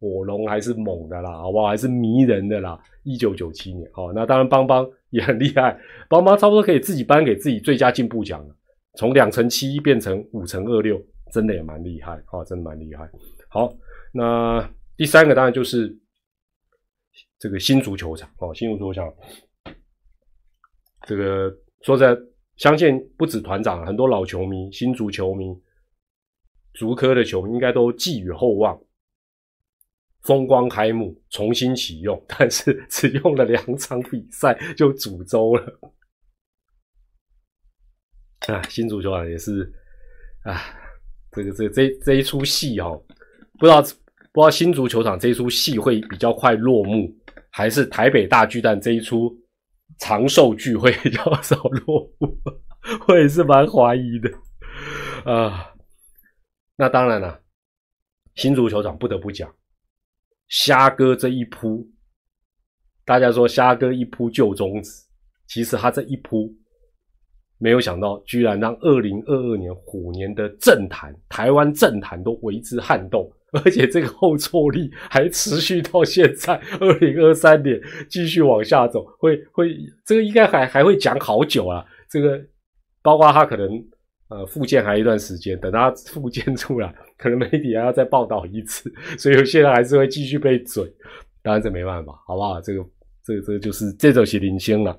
[0.00, 1.68] 火龙还是猛的啦，好不好？
[1.68, 2.76] 还是迷人的啦。
[3.04, 8.56] 一九九七年，好，那当然邦邦也很厉害，邦邦差不多可以自己颁给自己最佳进步奖了，
[8.96, 11.00] 从两成七变成五成二六，
[11.32, 13.10] 真的也蛮厉害，啊，真的蛮厉害。
[13.48, 13.74] 好，
[14.12, 15.96] 那第三个当然就是
[17.38, 19.14] 这个新足球场，哦，新足球场。
[21.06, 22.16] 这个说在，
[22.56, 25.46] 相信不止团长，很多老球迷、新足球迷、
[26.74, 28.80] 足科的球迷应该都寄予厚望。
[30.22, 35.78] 风光开幕，重新启用， 但是只用了两场比赛就煮粥了。
[38.48, 39.70] 啊，新足球啊也是
[40.44, 40.54] 啊，
[41.34, 43.02] 这个这这这一出戏哦，
[43.58, 43.82] 不知道
[44.32, 47.12] 不知道新足球场这一出戏会比较快落幕，
[47.50, 49.36] 还是台北大巨蛋这一出
[49.98, 52.38] 长寿剧会比较少落幕？
[53.08, 55.70] 我也是蛮怀疑的啊。
[56.76, 57.40] 那当然了，
[58.34, 59.54] 新足球场不得不讲，
[60.48, 61.88] 虾哥这一扑，
[63.04, 65.06] 大家说虾哥一扑救中子，
[65.46, 66.52] 其实他这一扑，
[67.64, 79.74] 没有想到居然让二零二二年虎年的政坛，台湾政坛都为之撼动，而且这个后坐力还持续到现在二零二三年继续往下走，会会
[80.04, 82.38] 这个应该还还会讲好久啊，这个
[83.02, 83.82] 包括他可能。
[84.30, 90.82] 呃，复健还一段时间，等他复健出来，可能媒体还要再报道一次，所以现在还是会继续被嘴。
[91.42, 92.58] 当然这没办法，好不好？
[92.58, 92.82] 这个、
[93.22, 94.98] 这、个这个就是这就是领先了。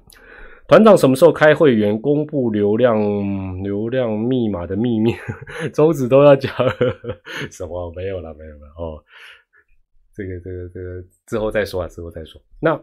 [0.67, 2.97] 团长什么时候开会员公布流量
[3.63, 5.13] 流量密码的秘密？
[5.73, 6.53] 周子都要讲
[7.51, 7.91] 什么？
[7.95, 9.03] 没有了，没有了哦。
[10.13, 12.41] 这个、这个、这个之后再说啊，之后再说。
[12.59, 12.79] 那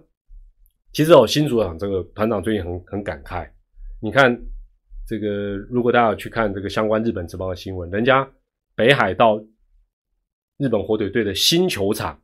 [0.92, 3.49] 其实哦，新组长这个团长最近很很感慨，
[4.01, 4.40] 你看。
[5.05, 8.27] 这个如果大家有去看这个相关日本职棒的新闻，人家
[8.77, 9.37] 北海道
[10.59, 12.18] 日本火腿队的新球场，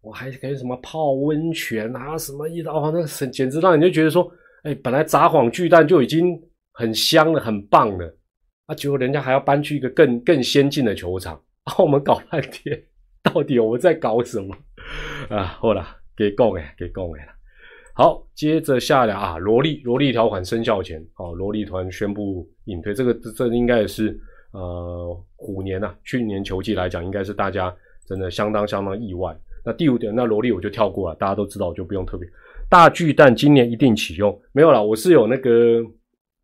[0.00, 4.28] 我还可以什么泡温泉啊，什么一哦，那简简直让人就觉得说，
[4.68, 6.38] 哎，本来札幌巨蛋就已经
[6.74, 8.14] 很香了，很棒了，
[8.66, 12.78] 啊，结果人家还要搬去一个更更先进的球场，啊，我们搞半天，
[13.22, 14.54] 到底我们在搞什么
[15.30, 15.56] 啊？
[15.58, 17.32] 好了，给讲诶，给讲诶了。
[17.94, 24.20] 好，接着下来啊，萝莉萝莉条款生效前，哦，萝莉团宣布隐退，这个这应该也是
[24.52, 27.74] 呃虎年呐，去年球季来讲，应该是大家
[28.06, 29.34] 真的相当相当意外。
[29.64, 32.28] 那第五点，那萝莉我就跳过了，大家都知道，我就不用特别。
[32.68, 35.82] 大巨蛋今年一定启用，没有啦，我是有那个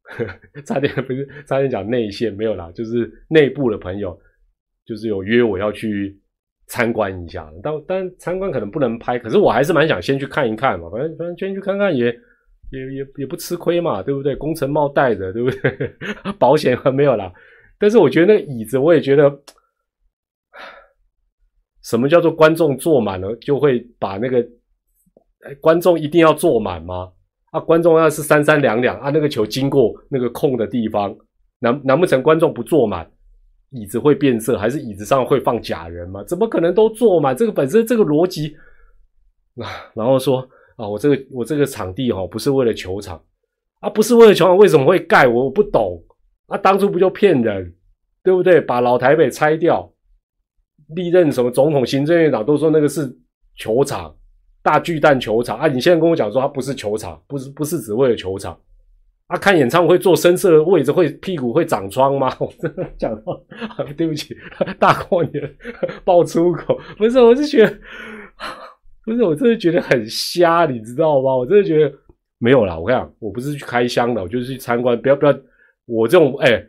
[0.64, 4.18] 差点不是差点讲内线，没有啦，就是内部的朋友，
[4.84, 6.18] 就是有约我要去。
[6.66, 12.06] 参观一下，但但参观可能不能拍，可是我还是蛮想先去看一看嘛，反正反正先去看看也
[12.70, 14.34] 也也也不吃亏嘛，对不对？
[14.34, 15.94] 工程帽戴着，对不对？
[16.40, 17.30] 保险 没有啦。
[17.78, 19.30] 但是我觉得那个椅子，我也觉得，
[21.84, 24.42] 什么叫做观众坐满了就会把那个
[25.60, 27.10] 观众一定要坐满吗？
[27.50, 31.14] 啊，观众要是三三两两啊，那个球经过那个空的地方，
[31.60, 33.08] 难难不成观众不坐满？
[33.70, 36.22] 椅子会变色，还是椅子上会放假人吗？
[36.24, 37.36] 怎么可能都坐满？
[37.36, 38.54] 这个本身这个逻辑
[39.56, 40.38] 啊，然后说
[40.76, 43.20] 啊，我这个我这个场地哈，不是为了球场
[43.80, 45.26] 啊，不是为了球场，为什么会盖？
[45.26, 46.00] 我不懂
[46.46, 47.74] 啊，当初不就骗人，
[48.22, 48.60] 对不对？
[48.60, 49.92] 把老台北拆掉，
[50.94, 53.12] 历任什么总统、行政院长都说那个是
[53.56, 54.14] 球场，
[54.64, 58.58] 大巨蛋球场啊，你现在跟我讲说它不是球场，不是不是只为了球场。
[59.26, 62.34] 啊，看演唱会坐深色的位置会屁股会长疮吗？
[62.40, 63.42] 我真的讲到，
[63.96, 64.34] 对不起，
[64.78, 65.54] 大过年
[66.02, 67.78] 爆粗口，不是，我是觉得，
[69.04, 71.36] 不是，我真的觉得很瞎，你知道吗？
[71.36, 71.94] 我真的觉得
[72.38, 72.78] 没有啦。
[72.78, 75.00] 我跟你讲，我不是去开箱的，我就是去参观。
[75.00, 75.34] 不要不要，
[75.86, 76.62] 我这种哎，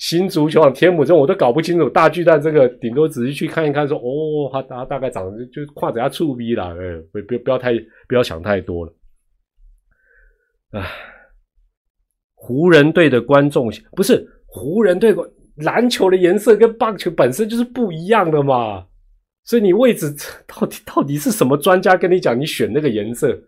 [0.00, 1.88] 新足球场天母这种我都搞不清楚。
[1.88, 7.72] 大巨蛋这个顶多只是去看一看，说哦，它它大概长得就跨着下触逼啦，哎，不不不要太
[8.08, 8.92] 不要想太多了，
[10.72, 10.84] 唉。
[12.42, 15.14] 湖人队的观众不是湖人队，
[15.56, 18.86] 篮球的颜色跟棒球本身就是不一样的嘛，
[19.44, 20.06] 所以你位置
[20.46, 23.38] 到底到底是什么专家跟你讲你选那个颜色？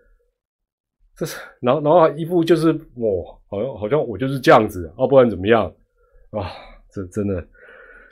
[1.17, 5.73] 这是然后然后一副就是我好像好像我就是这样子，要不然怎么样
[6.39, 6.51] 啊？
[6.93, 7.47] 这真的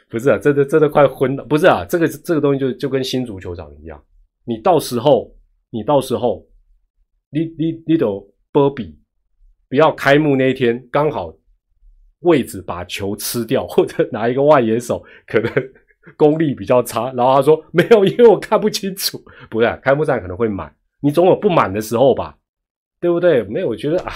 [0.09, 4.03] 不是啊，真的真的快昏了，不是啊，这个这个东西就就跟新足球场一样，
[4.45, 5.35] 你到时候
[5.71, 6.47] 你到时候
[7.31, 8.99] 你你你都波比。
[9.69, 11.33] 不要开幕那一天刚好
[12.23, 15.53] 位置把球吃掉，或者拿一个外野手可能
[16.19, 19.17] 功力比较差，然后他说没有，因为我看不清楚。
[19.49, 22.37] 不是开幕战可能会满，你总有不满的时候吧，
[23.01, 23.45] 对不对？
[23.45, 24.11] 没有，我觉得啊，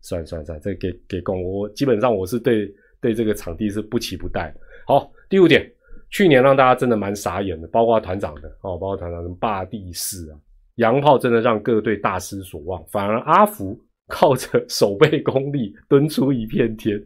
[0.00, 2.68] 算了算了算了，这给给供我基本上我是对
[3.02, 4.54] 对这个场地是不期不待。
[4.86, 5.70] 好，第五点，
[6.10, 10.38] 去年让大家真的蛮傻眼的，包括团长的哦，包括团长的霸地士啊，
[10.76, 13.78] 洋炮真的让各队大失所望，反而阿福。
[14.08, 17.02] 靠着守备功力蹲出一片天，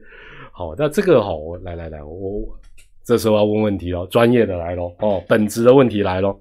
[0.51, 2.43] 好，那这个好，来来来，我
[3.05, 6.37] 这时候要问问题喽，专业的来喽，哦，本职的问题来喽。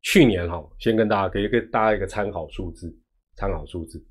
[0.00, 2.90] 去年哈，先跟大家给给大家一个参考数字，
[3.36, 4.02] 参考数字，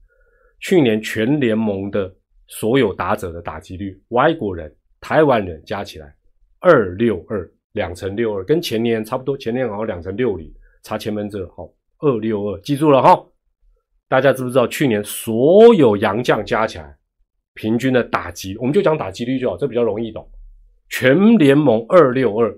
[0.60, 2.14] 去年全联盟的
[2.50, 6.14] 所有打者的打击率，外国人、台湾人加起来
[6.60, 10.52] 二六二，两成六二，跟前年差不多，前年好像两成六零，
[10.84, 13.24] 差前门者好二六二，记住了哈。
[14.08, 16.98] 大家知不知道去年所有洋将加起来
[17.54, 20.28] 平均的打击，我们就讲打击率就好，这比较容易懂。
[20.90, 22.52] 全联盟二六二，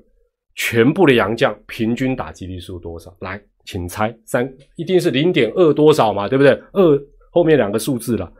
[0.56, 3.14] 全部的洋将平均打击率是多少？
[3.20, 6.52] 来，请猜三一定是零点二多少嘛，对不对？
[6.72, 8.32] 二后面两个数字了。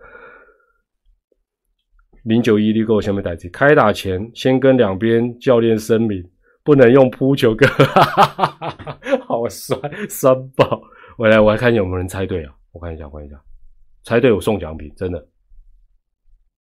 [2.24, 3.50] 零九一，你给我下面代替。
[3.50, 6.24] 开打前先跟两边教练声明，
[6.64, 7.68] 不能用扑球跟，
[9.26, 10.82] 好酸酸爆！
[11.18, 12.54] 我来，我来看有没有人猜对啊？
[12.72, 13.42] 我看一下，我看一下，
[14.04, 15.28] 猜对我送奖品，真的。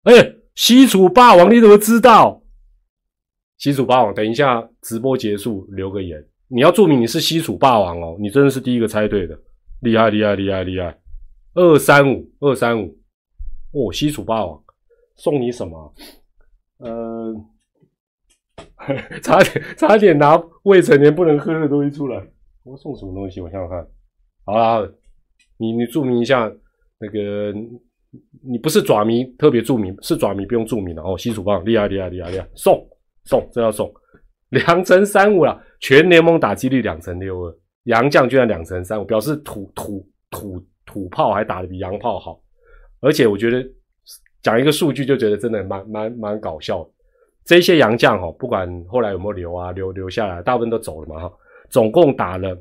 [0.04, 0.12] 哎，
[0.54, 2.42] 西楚霸王，你怎么知道？
[3.58, 9.38] 西楚霸王，等一下直播结束留个言，你要注明你是西楚霸王哦，你真的是第一个猜对的，
[9.82, 10.98] 厉害厉害厉害厉害！
[11.52, 12.98] 二三五二三五，
[13.72, 14.58] 哦，西楚霸王。
[15.20, 15.94] 送你什么？
[16.78, 17.34] 呃，
[19.22, 22.26] 差点差点拿未成年不能喝的东西出来。
[22.64, 23.38] 我送什么东西？
[23.42, 23.86] 我想想看。
[24.46, 24.80] 好啦，
[25.58, 26.50] 你你注明一下
[26.98, 27.52] 那个，
[28.42, 31.18] 你不是爪迷特别注明，是爪迷不用注明的哦。
[31.18, 32.82] 西楚棒厉害厉害厉害厉害，送
[33.24, 33.92] 送这要送
[34.48, 42.40] 两成三五了，全联盟打击率两成六二，洋将居然两成三五，表示土土土土炮还打得比洋炮好，
[43.00, 43.62] 而且我觉得。
[44.42, 46.90] 讲一个数据就觉得真的蛮蛮蛮搞笑的。
[47.44, 51.32] 这些洋将哈，不管后来有没有留啊，留留下来，大部分都走了嘛哈。
[51.70, 52.56] 总共打了，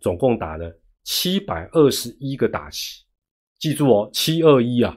[0.00, 0.70] 总共打了
[1.04, 3.04] 七百二十一个打席，
[3.58, 4.96] 记住哦，七二一啊，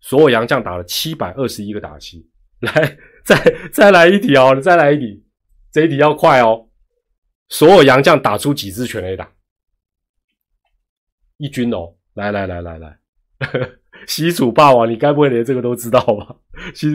[0.00, 2.28] 所有洋将打了七百二十一个打席。
[2.60, 3.36] 来， 再
[3.72, 5.24] 再来一题哦，再来一题，
[5.72, 6.68] 这一题要快哦。
[7.48, 9.30] 所有洋将打出几支全垒打？
[11.36, 12.98] 一军哦，来来来来来。
[14.06, 16.36] 西楚霸王，你该不会连这个都知道吧？
[16.74, 16.88] 西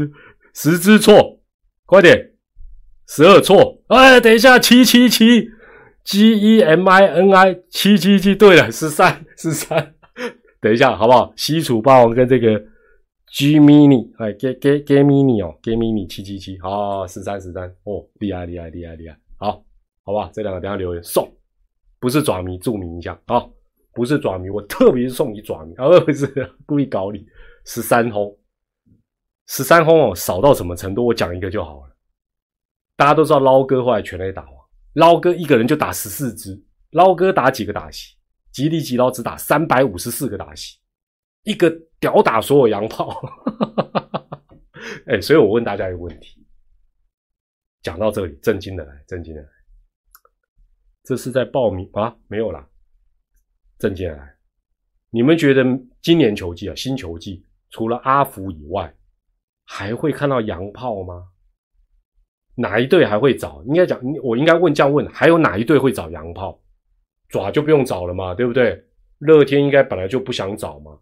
[0.54, 1.40] 十之错，
[1.86, 2.32] 快点，
[3.08, 3.82] 十二错。
[3.88, 5.50] 哎，等一下，七七七
[6.04, 9.96] ，G E M I N I，七七七，对了，十三十三。
[10.62, 11.32] 等一下，好不好？
[11.36, 12.60] 西楚霸王跟这个
[13.32, 19.64] G Mini，哎，G G G Mini 哦，G Mini 七七七，好，十三十三，哦，厉害厉害厉害厉害，好，
[20.04, 21.32] 好吧，这两个等下留言送，
[22.00, 23.46] 不是爪迷，注明一下啊。
[24.00, 26.26] 不是爪迷，我特别送你爪迷，而不是
[26.66, 27.28] 故意搞你。
[27.66, 28.40] 十三轰，
[29.48, 31.06] 十三轰哦，少到什么程度？
[31.06, 31.94] 我讲一个就好了。
[32.96, 34.54] 大家都知道捞哥后来全垒打王，
[34.94, 36.58] 捞哥一个人就打十四支，
[36.92, 38.16] 捞哥打几个打席？
[38.54, 40.80] 吉利吉捞只打三百五十四个打席，
[41.44, 43.22] 一个屌打所有洋炮。
[45.08, 46.48] 哎，所以我问大家一个问题，
[47.82, 49.50] 讲到这里，震惊的来，震惊的来，
[51.04, 52.16] 这是在报名啊？
[52.30, 52.66] 没有啦。
[53.80, 54.36] 郑建来，
[55.10, 55.64] 你们觉得
[56.02, 58.94] 今年球季啊，新球季除了阿福以外，
[59.64, 61.30] 还会看到洋炮吗？
[62.56, 63.64] 哪一队还会找？
[63.64, 66.62] 应该讲，我应该问这样问：还有哪一队会找洋炮？
[67.30, 68.86] 爪就不用找了嘛，对不对？
[69.20, 71.00] 乐天应该本来就不想找嘛。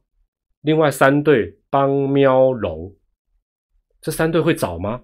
[0.61, 2.95] 另外三队帮喵龙，
[4.01, 5.03] 这三队会找吗？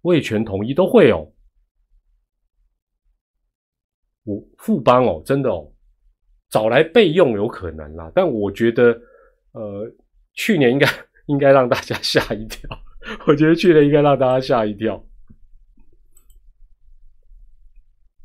[0.00, 1.30] 魏全同一都会哦。
[4.24, 5.70] 我副帮哦，真的哦。
[6.50, 9.00] 找来备用有可能啦，但我觉得，
[9.52, 9.90] 呃，
[10.34, 10.86] 去年应该
[11.26, 12.68] 应该让大家吓一跳。
[13.26, 15.02] 我觉得去年应该让大家吓一跳。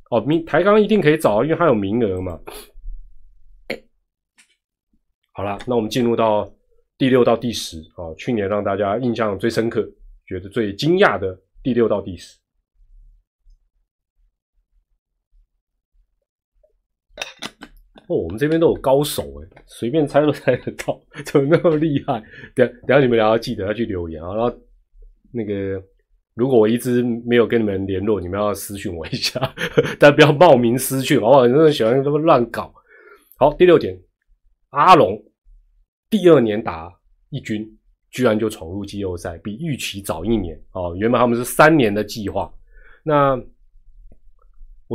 [0.09, 2.39] 哦，名台钢一定可以找，因为它有名额嘛。
[5.31, 6.51] 好了，那我们进入到
[6.97, 9.87] 第六到第十啊，去年让大家印象最深刻、
[10.25, 12.37] 觉得最惊讶的第六到第十。
[18.07, 22.21] 哦，我们这边都有高手哎，随便猜都猜得到，怎么那么厉害？
[22.55, 24.55] 等等下你们要记得要去留言啊，然后
[25.31, 25.81] 那个
[26.35, 29.39] 如果我一直没有跟你们联络，你们要私讯我一下，
[29.99, 31.47] 但不要冒名私讯，好不好？
[31.47, 32.73] 真的喜欢这么乱搞。
[33.37, 33.99] 好，第六点，
[34.69, 35.19] 阿龙
[36.09, 36.91] 第二年打
[37.29, 37.67] 一军，
[38.11, 40.95] 居然就闯入季后赛，比预期早一年哦。
[40.97, 42.53] 原本他们是三年的计划，
[43.03, 43.41] 那。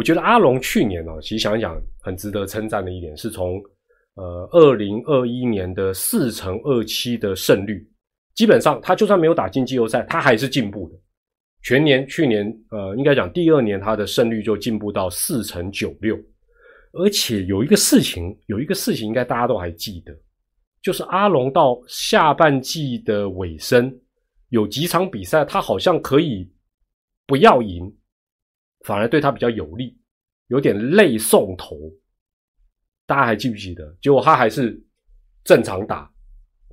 [0.00, 3.62] 我觉得阿龙去年哦，其实想一想，很值得称赞的一点，是从
[4.14, 7.86] 呃二零二一年的四乘二七的胜率，
[8.34, 10.98] 基本上他就算没有打进季后赛，他还是进步的。
[11.62, 16.18] 全年去年呃，应该讲第二年他的胜率就进步到四乘九六，
[16.94, 20.16] 而且有一个事情，有一个事情应该大家都还记得，
[20.80, 23.94] 就是阿龙到下半季的尾声，
[24.48, 26.50] 有几场比赛他好像可以
[27.26, 27.94] 不要赢。
[28.86, 29.94] 反而对他比较有利，
[30.50, 31.76] 有点累送头，
[33.06, 33.96] 大家还记不记得？
[34.02, 34.80] 结果他还是
[35.44, 36.12] 正常打，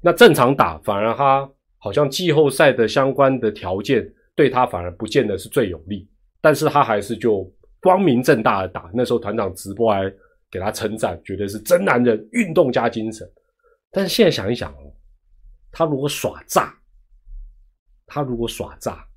[0.02, 1.48] 那正常打反而他
[1.78, 6.10] 好像季后赛的相关的条件对他反而不见得是最有利，
[6.42, 7.50] 但是他还是就
[7.80, 8.90] 光明正大的打。
[8.94, 10.12] 那时候团长直播还
[10.50, 13.32] 给他称赞，觉得是真男人，运动加精神。
[13.92, 14.92] 但是现在想一想哦，
[15.72, 16.76] 他如果耍诈，
[18.08, 19.08] 他如果耍诈。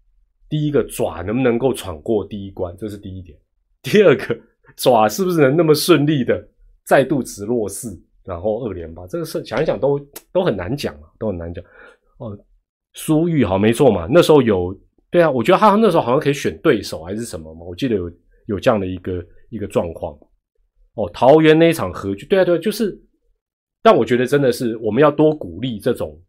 [0.51, 3.39] 第一个爪能不能够闯过第一关，这是第一点。
[3.83, 4.37] 第二个，
[4.77, 6.47] 爪是不是能那么顺利的
[6.85, 9.07] 再度直落四，然后二连霸？
[9.07, 9.99] 这个事想一想都
[10.33, 11.65] 都很难讲啊，都很难讲。
[12.19, 12.39] 哦，
[12.95, 14.77] 苏玉好没错嘛，那时候有
[15.11, 18.13] 对啊，我觉得他那时候好像可以选对手还是什么嘛，我记得有
[18.47, 20.13] 有这样的一个一个状况。
[20.95, 23.01] 哦，桃园那一场和局，对啊对啊，就是，
[23.83, 26.21] 但我觉得真的是我们要多鼓励这种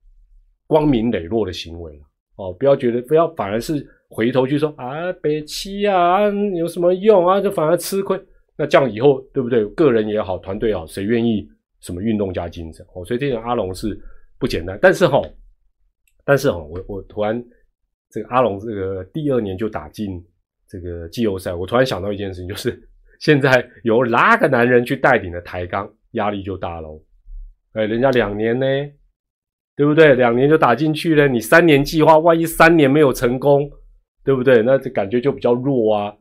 [0.67, 1.99] 光明磊落的行为
[2.35, 3.87] 哦，不要觉得不要反而是。
[4.13, 6.23] 回头去说啊，北七啊，
[6.57, 7.39] 有什么用啊？
[7.39, 8.21] 就反而吃亏。
[8.61, 9.65] 那这样以后对不对？
[9.69, 11.49] 个人也好，团队也好，谁愿意
[11.79, 12.85] 什么运动加精神？
[12.93, 13.99] 哦，所以这个阿龙是
[14.37, 14.77] 不简单。
[14.79, 15.19] 但是哈，
[16.23, 17.43] 但是哈，我我突然
[18.11, 20.23] 这个阿龙这个第二年就打进
[20.67, 22.79] 这个季后赛，我突然想到一件事情，就是
[23.19, 27.01] 现在由哪个男人去带领的抬杠，压力就大喽。
[27.73, 28.65] 哎，人家两年呢，
[29.75, 30.13] 对不对？
[30.13, 33.67] 两年就打进去了，你三年计划，万一三年没有成功？
[34.23, 34.61] 对不对？
[34.61, 36.15] 那这感觉就比较弱啊，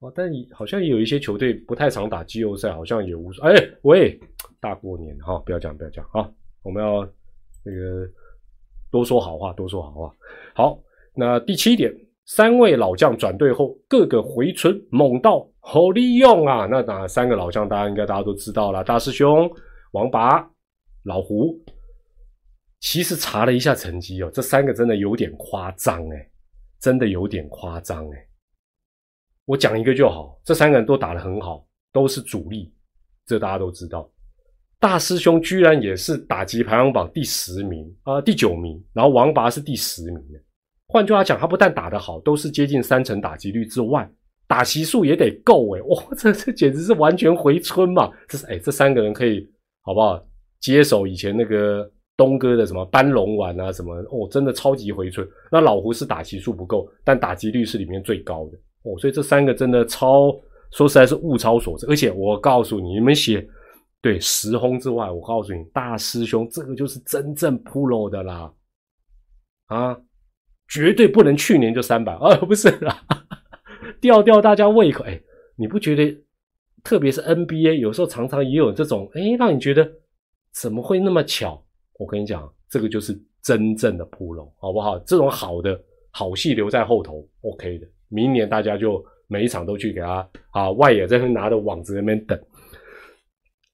[0.00, 3.44] 哦，但好像也有一些球队不太常打季后赛，好像也无所。
[3.46, 4.18] 哎，喂，
[4.58, 6.26] 大过年哈，不要讲，不要讲啊！
[6.62, 7.06] 我们要
[7.62, 8.08] 那个
[8.90, 10.14] 多说好话，多说好话。
[10.54, 10.82] 好，
[11.14, 11.94] 那第七点，
[12.24, 16.66] 三位老将转队后，各个回春猛到好利用啊！
[16.70, 17.68] 那哪三个老将？
[17.68, 19.50] 大家应该大家都知道了，大师兄、
[19.92, 20.50] 王拔、
[21.04, 21.58] 老胡。
[22.80, 26.26] 其实查了一下成绩哦，这三个真的有点夸张哎。
[26.80, 28.26] 真的有点夸张哎，
[29.50, 32.72] 我讲一个就好，这三个人都打得很好，都是主力，
[33.26, 34.08] 这大家都知道。
[34.78, 40.40] 大师兄居然也是打击排行榜第十名啊，第九名，然后王拔是第十名的。
[40.86, 44.08] 换句话讲，他不但打得好，都是接近三成打击率之外，
[44.46, 48.08] 打席数也得够哎，哇，这这简直是完全回春嘛！
[48.28, 49.44] 这是哎，这三个人可以
[49.82, 50.24] 好不好
[50.60, 51.90] 接手以前那个？
[52.16, 55.26] 东哥的什么斑龙丸啊，什么哦，真的超级回春。
[55.50, 60.30] 那老胡是打击数不够，但打击率是里面最高的哦，所以这三个真的超，
[60.72, 61.86] 说实在是物超所值。
[61.88, 63.46] 而且我告诉你，你们写
[64.00, 68.52] 对时空之外，我告诉你，大师兄这个就是真正 pro 的啦，
[69.66, 70.00] 啊，
[70.68, 73.04] 绝对不能去年就三百 啊，不是啦，
[74.00, 75.04] 吊吊大家胃口。
[75.04, 75.20] 哎，
[75.56, 76.24] 你不觉得？
[76.82, 79.86] 特别是 NBA，有时候常常也有这种，哎，让你觉得
[80.54, 81.62] 怎么会那么巧？
[81.98, 84.98] 我跟你讲，这个就是真正的扑龙，好不好？
[85.00, 85.78] 这种好的
[86.10, 87.86] 好戏留在后头，OK 的。
[88.10, 92.38] 明年大家就每一场都去给他啊，外野在那拿着网子那边等。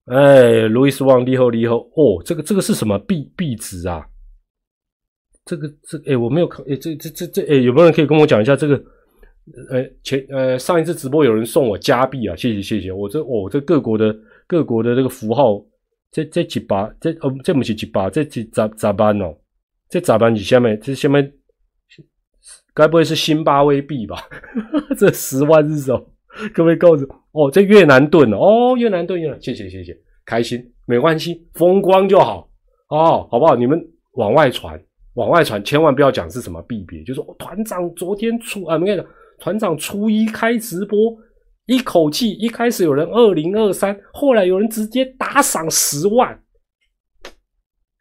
[0.05, 4.07] 哎，路易斯旺利后利后，哦，这个这个是什么币币值啊？
[5.45, 8.77] 这个这哎，我没有看，哎，这这这这哎，有没有人可以跟我讲一下这个？
[9.71, 12.93] 呃，前呃上一次直播有人送我加币啊，谢谢谢谢。
[12.93, 14.17] 我这哦，这各国的
[14.47, 15.65] 各国的这个符号。
[16.13, 19.37] 这这几把，这哦，这不是几把，这几咋咋办哦？
[19.91, 20.35] 这咋办？
[20.35, 21.31] 你下面这下面，
[22.75, 24.17] 该不会是辛巴威币吧？
[24.99, 26.11] 这十万日手，
[26.55, 32.49] 各位告诉哦，这越南盾哦，越南盾，越南，谢谢谢谢，开心，没关系，风光就好
[32.89, 33.55] 哦，好不好？
[33.57, 33.81] 你们
[34.13, 34.81] 往外传，
[35.15, 39.07] 往外传，千万不要讲是什么币别，就说团长昨天出啊，没有，
[39.39, 40.99] 团长初一开直播。
[41.67, 46.41] 一口气，一开始有人二零二三，后来有人直接打赏十万，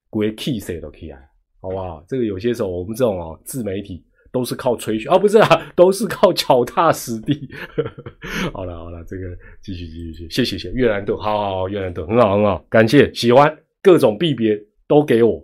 [0.08, 1.20] 鬼气谁都 key 啊，
[1.60, 2.06] 好不好？
[2.08, 4.06] 这个有些时候我们这种哦自媒体
[4.36, 7.50] 都是靠吹嘘 啊，不是啊， 都是靠脚踏实地。
[8.52, 9.24] 好了好了，这个
[9.64, 15.42] 继续继续继续，谢谢谢越南盾，好好好，越南盾很好很好，感谢喜欢各种币别都给我。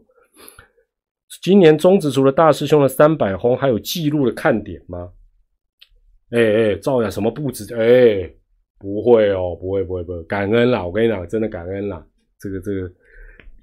[1.42, 5.10] 今年中指除了大师兄的三百红，还有记录的看点吗？
[6.32, 7.74] 哎哎，照样什么布置？
[7.74, 8.30] 哎，
[8.78, 10.86] 不会哦，不会不会不会，感恩啦！
[10.86, 12.06] 我跟你讲，真的感恩啦！
[12.39, 12.92] 这个这个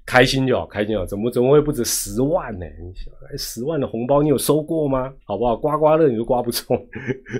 [0.09, 2.65] 开心就好，开心好，怎么怎么会不止十万呢？
[2.81, 5.13] 你想，十万的红包你有收过吗？
[5.23, 5.55] 好不好？
[5.55, 6.75] 刮刮乐你都刮不中。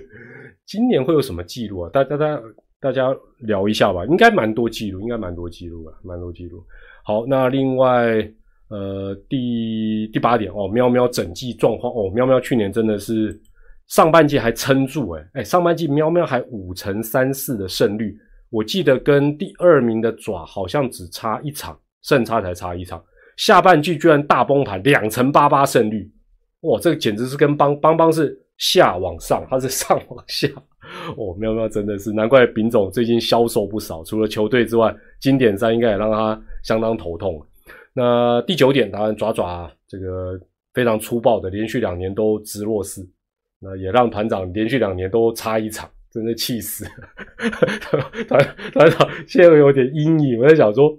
[0.68, 1.90] 今年会有什么记录啊？
[1.92, 2.42] 大家大家
[2.80, 6.64] 大家聊一下吧，应该蛮多记录，应该蛮多记录吧，蛮多记录。
[7.04, 8.16] 好，那另外
[8.70, 13.42] 呃第第八点哦，喵喵整季状况哦，喵喵去年真的是。
[13.88, 18.16] 上半季还撑住，哎哎，上半季喵喵还五成三四的胜率，
[18.52, 23.04] 我记得跟第二名的爪好像只差一场，胜差才差一场。
[23.38, 26.12] 下半季居然大崩盘，两成八八胜率，
[26.62, 30.48] 哇，这个简直是跟邦邦邦是下往上，他是上往下，
[31.16, 37.42] 哦，喵喵真的是难怪丙总最近销售不少，除了球队之外，经典赛应该也让他相当头痛。
[37.94, 40.40] 那第九点，当然爪爪这个
[40.74, 43.10] 非常粗暴的，连续两年都直落四。
[43.62, 46.86] 那也让团长连续两年都差一场，真的气死！
[48.26, 50.98] 团团长现在有点阴影，我在想说，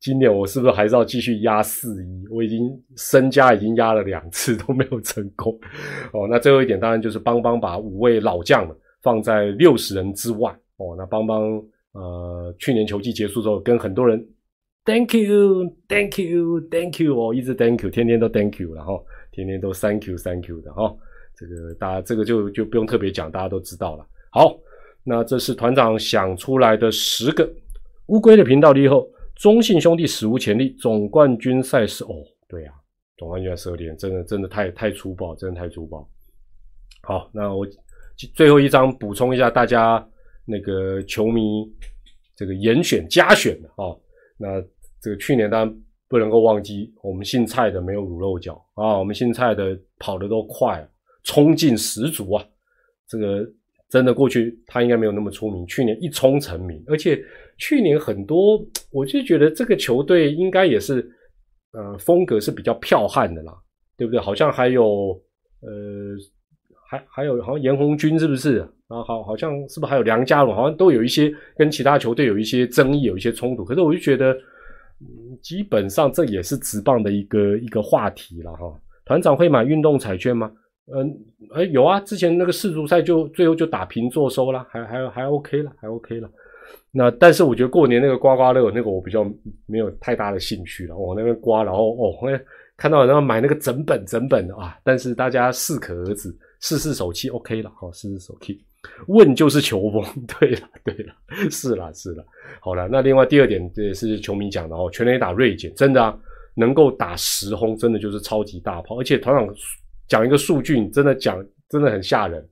[0.00, 2.26] 今年我是不是还是要继续压四一？
[2.30, 5.52] 我已经身家已经压了两次都没有成功。
[6.12, 8.66] 哦，那最后一点当然就是邦邦把五位老将
[9.02, 10.94] 放在六十人之外，哦。
[10.96, 14.26] 那邦邦呃，去年球季结束之后，跟很多人
[14.86, 20.96] Thank you，Thank you，Thank you 哦，一直 Thank you，天天都 Thank you，然后天天都 Thank you，Thank you 的哈。
[21.36, 24.06] 这个大家这个就就不用特别讲，大家都知道了。
[24.30, 24.58] 好，
[25.04, 27.46] 那这是团长想出来的十个
[28.06, 29.06] 乌龟的频道以后，
[29.40, 32.72] 中信兄弟史无前例总冠军赛事哦，对呀，
[33.16, 36.06] 总冠军赛十二点，真的真的太太粗暴，真的太粗暴。
[37.02, 37.66] 好，那我
[38.34, 40.06] 最后一张补充一下大家
[40.44, 41.66] 那个球迷
[42.36, 43.96] 这个严选加选的啊，
[44.36, 44.60] 那
[45.00, 50.86] 这个去年当然不能够忘记，我们姓蔡的没有卤肉脚啊，我们姓蔡的跑得都快。
[51.22, 52.42] 冲劲十足啊！
[53.06, 53.46] 这个
[53.90, 57.20] 真的过去他应该没有那么出名，去年一冲成名，而且
[57.58, 61.04] 去年很多 我就觉得这个球队应该也是
[61.72, 63.52] 呃风格是比较剽悍的啦，
[63.96, 64.20] 对不对？
[64.20, 65.20] 好像还有
[65.62, 66.16] 呃
[66.88, 68.60] 还还有好像严红军是不是？
[68.86, 70.54] 啊好好像是不是还有梁家龙？
[70.54, 73.64] 好像都有一些跟其他球队有一些争议，有一些冲突。
[73.64, 74.36] 可是我就觉得
[75.42, 78.72] 基本上这也是职棒的一个一个话题了哈。
[79.04, 80.50] 团长会买运动彩券吗？
[80.94, 81.18] 嗯，
[81.54, 86.28] 哎，有啊，之前那个世足赛就最后就打平坐收了，还还还 OK 了，还 OK 了。
[86.92, 89.24] 那但是我觉得过年那个刮刮乐那个我比较
[89.66, 92.12] 没有太大的兴趣了，往那边刮，然后哦，
[92.76, 98.60] 看到然后买那个整本整本的啊，但是大家适可而止，试试手气 OK 了，好，试试手气。
[99.06, 100.02] 问就是球风，
[100.40, 101.14] 对了对了，
[101.50, 102.24] 是了是了，
[102.60, 106.18] 好了，那另外第二点也是球迷讲的哦，全垒打锐减，真的啊，
[106.54, 109.54] 能够打十轰，真的就是超级大炮，而且团长。
[110.10, 112.46] 讲一个数据，真的讲真的很吓人。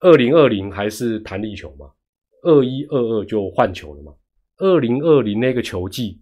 [0.00, 1.92] 二零二零还是弹力球嘛？
[2.42, 4.14] 二一二二就换球了嘛？
[4.56, 6.18] 二零二零那个球季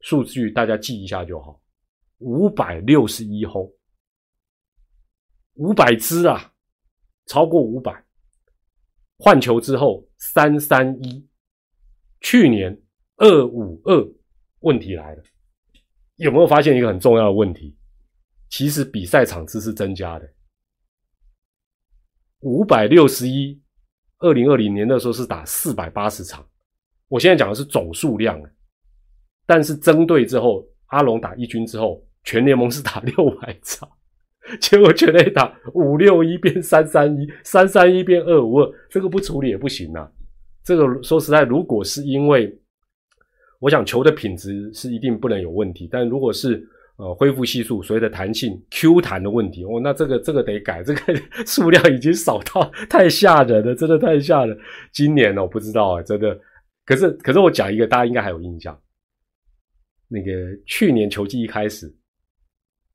[0.00, 1.62] 数据大家记一下就好，
[2.18, 3.72] 五百六十一轰，
[5.54, 6.52] 五百支啊，
[7.26, 8.04] 超过五百。
[9.18, 11.24] 换球之后三三一，
[12.20, 12.76] 去年
[13.18, 14.12] 二五二，
[14.58, 15.22] 问题来了，
[16.16, 17.76] 有没有发现一个很重要的问题？
[18.56, 20.32] 其实比赛场次是增加的，
[22.42, 23.60] 五百六十一，
[24.20, 26.46] 二零二零年的时候是打四百八十场，
[27.08, 28.40] 我现在讲的是总数量
[29.44, 33.90] 但是针对之后，阿龙打一军之后，全联盟是打六百场，
[34.60, 40.08] 结果全垒打五六一变三三一，三三一变二五二，这个不处理也不行啊。
[40.62, 42.56] 这个说实在，如果是因为，
[43.58, 46.64] 我想球的品质是一定不能有问题，但如果是。
[46.96, 51.00] 呃，恢复系数所谓的弹性 Q 弹的问题哦，那这个这个得改，这个
[51.44, 54.56] 数量已经少到 太吓人了，真的太吓人。
[54.92, 56.38] 今年呢，我不知道啊，真的。
[56.86, 58.80] 可是可是我讲一个，大家应该还有印象，
[60.06, 60.30] 那个
[60.66, 61.92] 去年球季一开始，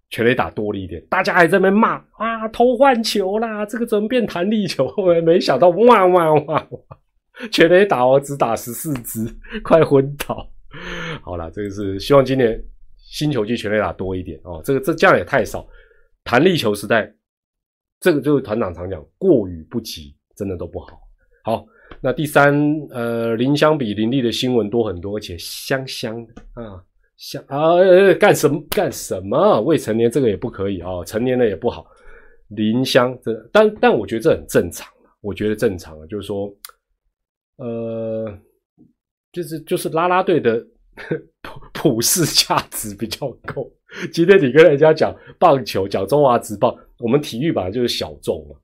[0.10, 4.90] 全垒打多了一点，大家还在那骂啊，偷换球啦，这个怎么变弹力球？
[5.26, 6.68] 没想到哇哇哇，
[7.52, 9.28] 全垒打哦，只打十四支，
[9.62, 10.50] 快昏倒。
[11.22, 12.64] 好了，这个是希望今年。
[13.12, 15.68] 新球季全垒打多一点哦，这个这这样也太少。
[16.24, 17.12] 弹力球时代，
[18.00, 21.02] 这个就是团长常讲，过与不及，真的都不好。
[21.44, 21.66] 好，
[22.02, 22.54] 那第三，
[22.92, 26.84] 呃，林香比林立的新闻多很多，而且香香的啊，
[27.18, 27.78] 香啊，
[28.20, 29.60] 干什么干什么？
[29.62, 31.88] 未成年这个也不可以啊，成年的也不好。
[32.50, 34.88] 林香这，但但我觉得这很正常
[35.22, 36.54] 我觉得正常啊，就是说，
[37.56, 38.32] 呃，
[39.32, 40.64] 就是就是拉拉队的。
[41.42, 43.72] 普普世价值比较够。
[44.12, 48.56] 今天你跟人家讲棒球，讲中华职棒，我们体育本来就是小众嘛。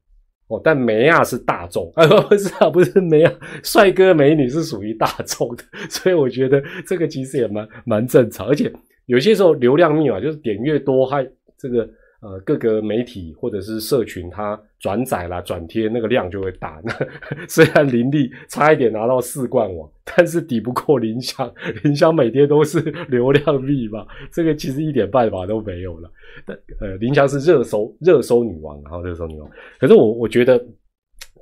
[0.47, 3.33] 哦，但梅亚是大众， 啊，不是啊，不是梅亚，
[3.63, 8.47] 帅哥美女是属于大众的， 所以我觉得这个其实也蛮蛮正常。
[8.47, 8.71] 而且
[9.05, 11.27] 有些时候流量密码就是点越多，还
[11.57, 11.89] 这个。
[12.21, 16.81] 呃，各个媒体或者是社群，它转载啦、转贴那个量就会大。
[16.83, 16.91] 那
[17.47, 21.53] 虽然林立差一点拿到四冠王，但是抵不过林香。
[21.83, 26.09] 林香每天都是 流量密码，这个其实一点办法都没有了。
[26.45, 29.47] 但呃，林香是热搜热搜女王，然后热搜女王。
[29.79, 30.57] 可是我我觉得，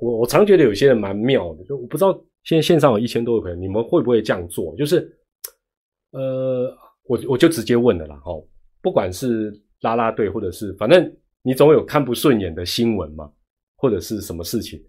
[0.00, 2.12] 我我常觉得有些人蛮妙的，就我不知道
[2.42, 4.76] 现在线上有一千多个朋友，你们会不会这样做？
[4.76, 5.10] 就是
[6.10, 8.32] 呃，我我就直接问了啦，哈，
[8.82, 9.58] 不管是。
[9.84, 13.30] 拉拉队，或者是反正你总有看不顺眼的新闻嘛，
[13.76, 14.82] 或者是什么事情，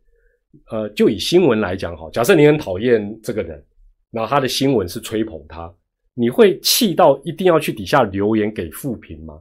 [0.71, 3.61] 呃，就以新闻来讲哈，假设你很讨厌这个人，
[4.09, 5.71] 然后他的新闻是吹捧他，
[6.13, 9.37] 你会气到一定要去底下留言给负评吗？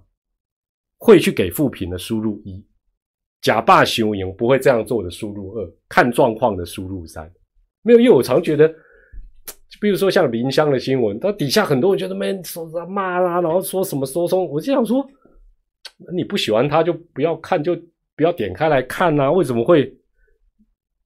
[0.99, 2.65] 会去给负评的输入一，
[3.41, 7.31] 假霸雄赢不会这样做的输入二，看状况的输入三，
[7.83, 8.69] 没有，因为我常觉得，
[9.81, 15.09] 比如说像林香的新闻，他底下很多人觉得没说什骂啦，然后说什么说说，我就想说。
[16.15, 17.77] 你不喜欢他就不要看，就
[18.17, 19.31] 不要点开来看呐？
[19.31, 19.93] 为什么会？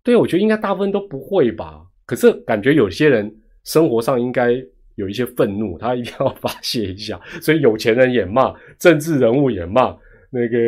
[0.02, 1.84] 对，我觉得应该大部分都不会吧。
[2.06, 3.30] 可是感觉有些人
[3.64, 4.52] 生活上应该
[4.94, 9.94] 有一些愤怒，他一定要 发泄一下，所以有钱人也骂，政治人物也骂，
[10.30, 10.58] 那个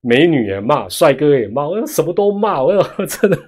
[0.00, 3.38] 美女也骂，帅哥也骂，我什么都骂，我 真的，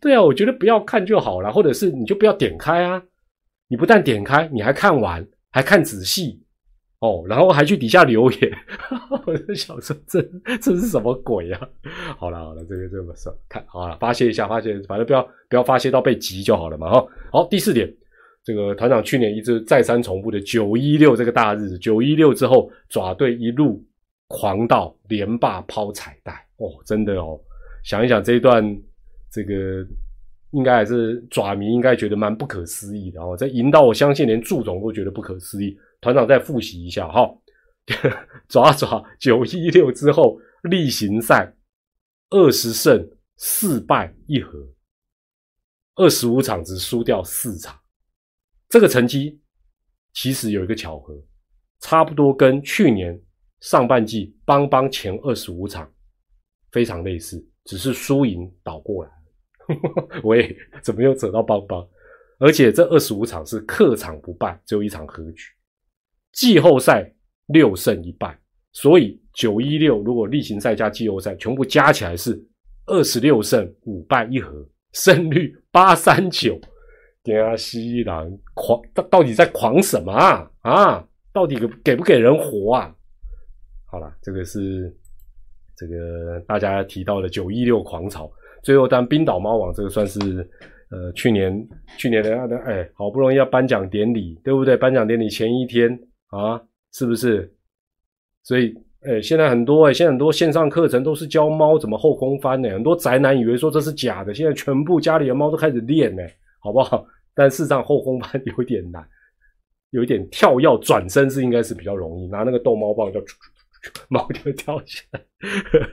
[0.00, 3.02] 对啊，我觉得不要看就好了，或者是你就不要点开啊，
[3.68, 6.40] 你不但点开，你还看完，还看仔细。
[7.00, 8.52] 哦，然后还去底下留言，
[9.26, 10.20] 我就想说这
[10.60, 11.68] 这是什么鬼啊？
[12.18, 16.90] 好了好了，这个这么说，看好了，发泄一下，发泄，反正不要不要发泄到被急就好了嘛。
[16.90, 17.90] 哈，好，第四点，
[18.44, 23.82] 这个团长去年一直再三重复的九一六这个大日子，九一六之后爪队一路
[24.28, 27.40] 狂到连霸抛彩带，哦，真的哦，
[27.82, 28.62] 想一想这一段，
[29.32, 29.82] 这个
[30.50, 35.74] 应该还是爪迷应该觉得蛮不可思议的哦，这赢到我相信连祝总都觉得不可思议。
[36.00, 37.30] 团长再复习一下哈，
[38.48, 41.54] 爪爪九一六之后例行赛
[42.30, 44.58] 二十胜四败一和，
[45.96, 47.78] 二十五场只输掉四场，
[48.68, 49.40] 这个成绩
[50.12, 51.14] 其实有一个巧合，
[51.80, 53.20] 差不多跟去年
[53.60, 55.92] 上半季邦邦前二十五场
[56.70, 59.10] 非常类似，只是输赢倒过来。
[60.24, 61.86] 喂，怎么又扯到邦邦？
[62.38, 65.44] 而且这二十五场是客场不败，只有一场和局。
[66.32, 67.12] 季后赛
[67.46, 68.38] 六胜一败，
[68.72, 72.40] 所以九一六如果例行赛加季后赛全部加起来是
[72.86, 76.60] 二十六胜五败一和，胜率八三九。
[77.44, 80.50] 阿西郎狂到到底在狂什么啊？
[80.62, 82.92] 啊，到底给给不给人活啊？
[83.86, 84.92] 好了，这个是
[85.76, 88.28] 这个大家提到的九一六狂潮。
[88.64, 90.18] 最后，当冰岛猫王这个算是
[90.90, 91.52] 呃去年
[91.98, 94.76] 去年的的哎，好不容易要颁奖典礼，对不对？
[94.76, 95.96] 颁奖典礼前一天。
[96.30, 96.60] 啊，
[96.92, 97.52] 是不是？
[98.42, 102.70] 所以，哎，现在很多哎，现在很多线上课程都是教猫怎么后空翻呢。
[102.70, 106.22] 很多宅男以为说这是假的，现在全部家里的猫都开始练呢，
[106.60, 107.06] 好不好？
[107.34, 109.06] 但事实上后空翻 有点难，
[109.90, 113.22] 有一点跳跃转身是应该是比较容易，拿那个逗猫棒就
[114.08, 115.20] 猫就跳起来。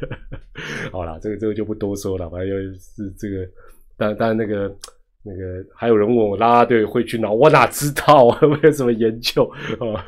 [0.92, 3.48] 好了，这个这个就不多说了，反正是这个，
[3.98, 4.74] 但但那个。
[5.24, 8.40] 那个还有人问我拉拉队会去哪，我哪知道啊？
[8.48, 9.44] 没有什么研究
[9.80, 10.06] 啊，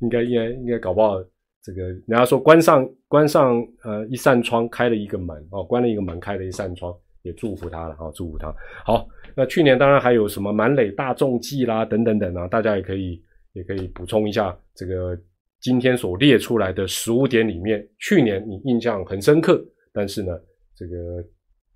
[0.00, 1.16] 应该应该应该搞不好
[1.60, 8.54] 这个人家说关上关上呃一扇窗开了一个门哦，关了一个门开了一扇窗，也祝福他了啊，祝福他。
[8.84, 13.20] 好，那去年当然还有什么满垒大众计啦等等等啊，大家也可以
[13.54, 15.18] 也可以补充一下这个
[15.60, 19.60] 今天所列出来的十五点里面，去年你印象很深刻，
[19.92, 20.38] 但是呢
[20.76, 21.24] 这个。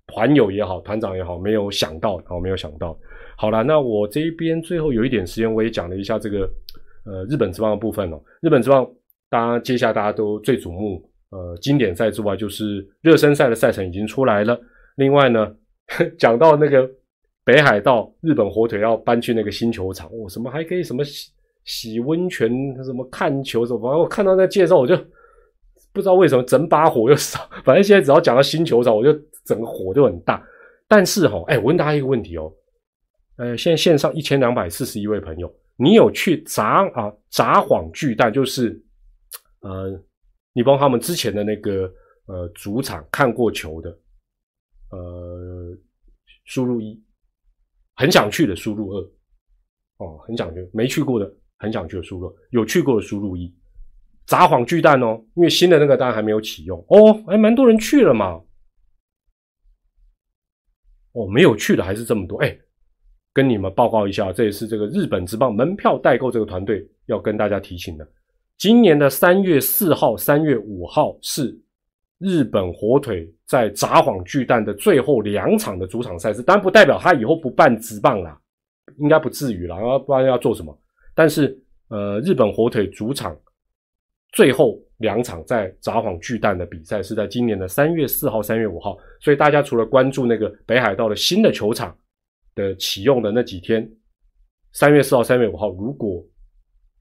[0.09, 2.97] 团友也好，团长也好，没有想到，好，没有想到。
[3.37, 6.39] 好了，那我这边最后有一点时间，我也讲了一下这个
[7.05, 8.21] 呃日本之棒的部分哦。
[8.41, 8.85] 日本之棒，
[9.29, 14.59] 大家接下来大家都最瞩目，呃，经典赛之外，就是热身赛的赛程已经出来了。
[14.97, 15.55] 另外呢，
[16.19, 16.89] 讲到那个
[17.45, 21.31] 北海道日本火腿要搬去那个新球场，哦，什么还可以什么洗
[21.63, 22.49] 洗温泉，
[22.83, 24.97] 什么看球什么，我看到那介绍，我就
[25.93, 27.39] 不知道为什么整把火又烧。
[27.63, 29.17] 反正现在只要讲到新球场，我就。
[29.49, 30.45] 整个火就很大，
[30.87, 32.53] 但是哈，哎，我问大家一个问题哦，
[33.37, 38.79] 呃，现在线上一千两百四十一位朋友，你有去札啊札幌巨蛋，就是
[39.61, 39.99] 呃，
[40.53, 41.91] 你帮他们之前的那个
[42.27, 43.89] 呃主场看过球的，
[44.91, 45.75] 呃，
[46.45, 47.03] 输入一，
[47.95, 49.01] 很想去的输入二，
[49.97, 51.27] 哦，很想去，没去过的
[51.57, 53.51] 很想去的输入，有去过的输入一，
[54.27, 56.77] 札幌巨蛋哦，因为新的那个当然还没有启用。
[56.89, 58.39] 哦，还蛮多人去了嘛。
[61.13, 62.57] 哦，没有去的还是这么多哎，
[63.33, 68.07] 跟你们报告一下，这也是这个日本职棒门票代购这个团队要跟大家提醒的。
[68.57, 71.59] 今年的三月四号、三月五号是
[72.19, 78.39] 日本火腿在札幌巨蛋的最后两场的主场赛事，当然不代表他以后不办职棒啦，
[78.99, 80.77] 应该不至于啦，要不然要做什么？
[81.15, 83.35] 但是呃，日本火腿主场
[84.33, 84.79] 最后。
[84.99, 91.97] 两场在札幌巨蛋的比赛是在今年的三月四号、三月五号，所以大家除了关注那个北海道的新的球场
[92.53, 93.89] 的启用的那几天，
[94.73, 96.23] 三月四号、三月五号，如果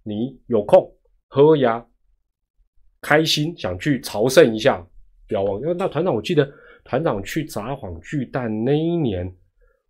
[0.05, 0.91] 你有空
[1.29, 1.85] 喝呀
[3.01, 4.85] 开心想去朝圣一下，
[5.27, 5.61] 不要忘。
[5.61, 6.49] 因为那团长，我记得
[6.85, 9.31] 团长去札幌巨蛋那一年，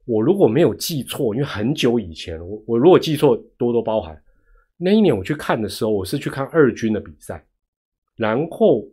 [0.06, 4.18] 我如果没有记错，因为很久以前，我我如果记错，多多包涵。
[4.78, 7.44] 那一年我去看的时候，我是去看二军的比赛。
[8.18, 8.84] 然后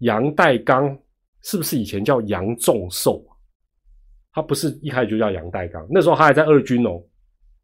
[0.00, 0.94] 杨代刚
[1.42, 3.32] 是不是以前叫杨仲寿啊
[4.34, 7.02] 他不是一开始就叫杨代刚，那时候他还在二军哦，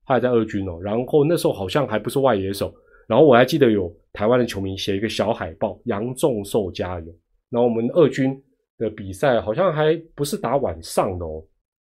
[0.07, 0.79] 他还在二军哦。
[0.83, 2.75] 然后那时候好像还不是外野手。
[3.07, 7.07] 然后我还记得有台湾的球迷写一个小海报：“杨仲寿加油。”
[7.49, 8.39] 然后我们二军
[8.77, 11.43] 的比赛好像还不是打晚上的哦，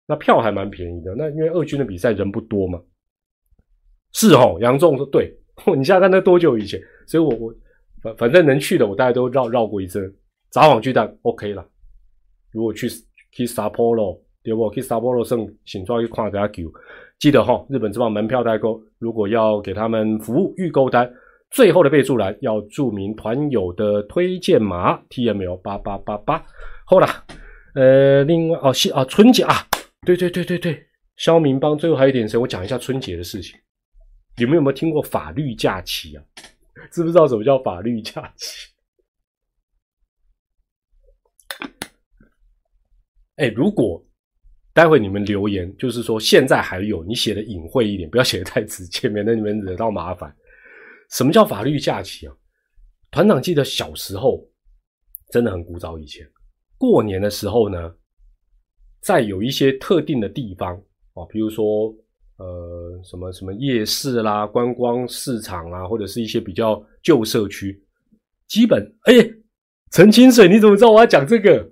[0.08, 1.14] 那票还蛮便宜的。
[1.16, 2.82] 那因为二军的比赛人不多嘛，
[4.14, 4.58] 是哦。
[4.62, 5.32] 杨仲说对，
[5.78, 6.82] 你现在看那多久以前？
[7.06, 7.56] 所以我我
[8.02, 10.14] 反反正能去的我大概都绕绕过一阵。
[10.50, 11.66] 札幌巨蛋 OK 了，
[12.52, 12.88] 如果去
[13.32, 13.96] 去札幌
[14.44, 14.70] 对不？
[14.74, 16.64] 去札幌胜请抓去看下球，
[17.20, 21.10] 记得哈，日本之棒门票代购，如果要给他们服务预购单。
[21.52, 26.42] 最后的备注栏要注明团友的推荐码 T M L 八八八八。
[26.86, 27.08] 好了，
[27.76, 29.54] 呃，另外哦，是啊，春节啊，
[30.06, 30.82] 对对对对对，
[31.18, 31.78] 肖明邦。
[31.78, 33.60] 最后还有一点事，我讲一下春节的事情。
[34.38, 36.24] 你们有没有听过法律假期啊？
[36.92, 38.72] 知不知道什么叫法律假期？
[43.36, 44.06] 哎，如果
[44.74, 50.36] 待会你们留言，就是说现在还有，你写的隐晦一点，不要写的太直接，免得你们惹到麻烦。
[51.10, 52.36] 什么叫法律假期啊？
[53.10, 54.48] 团长记得小时候
[55.30, 56.26] 真的很古早以前，
[56.78, 57.94] 过年的时候呢，
[59.02, 60.76] 在有一些特定的地方
[61.14, 61.94] 啊，比如说
[62.42, 67.80] 呃什么什么夜市啦、观光市场啊，或者是一些比较旧社区，
[68.48, 69.14] 基本哎，
[69.92, 71.70] 陈清水，你怎么知道我要讲这个？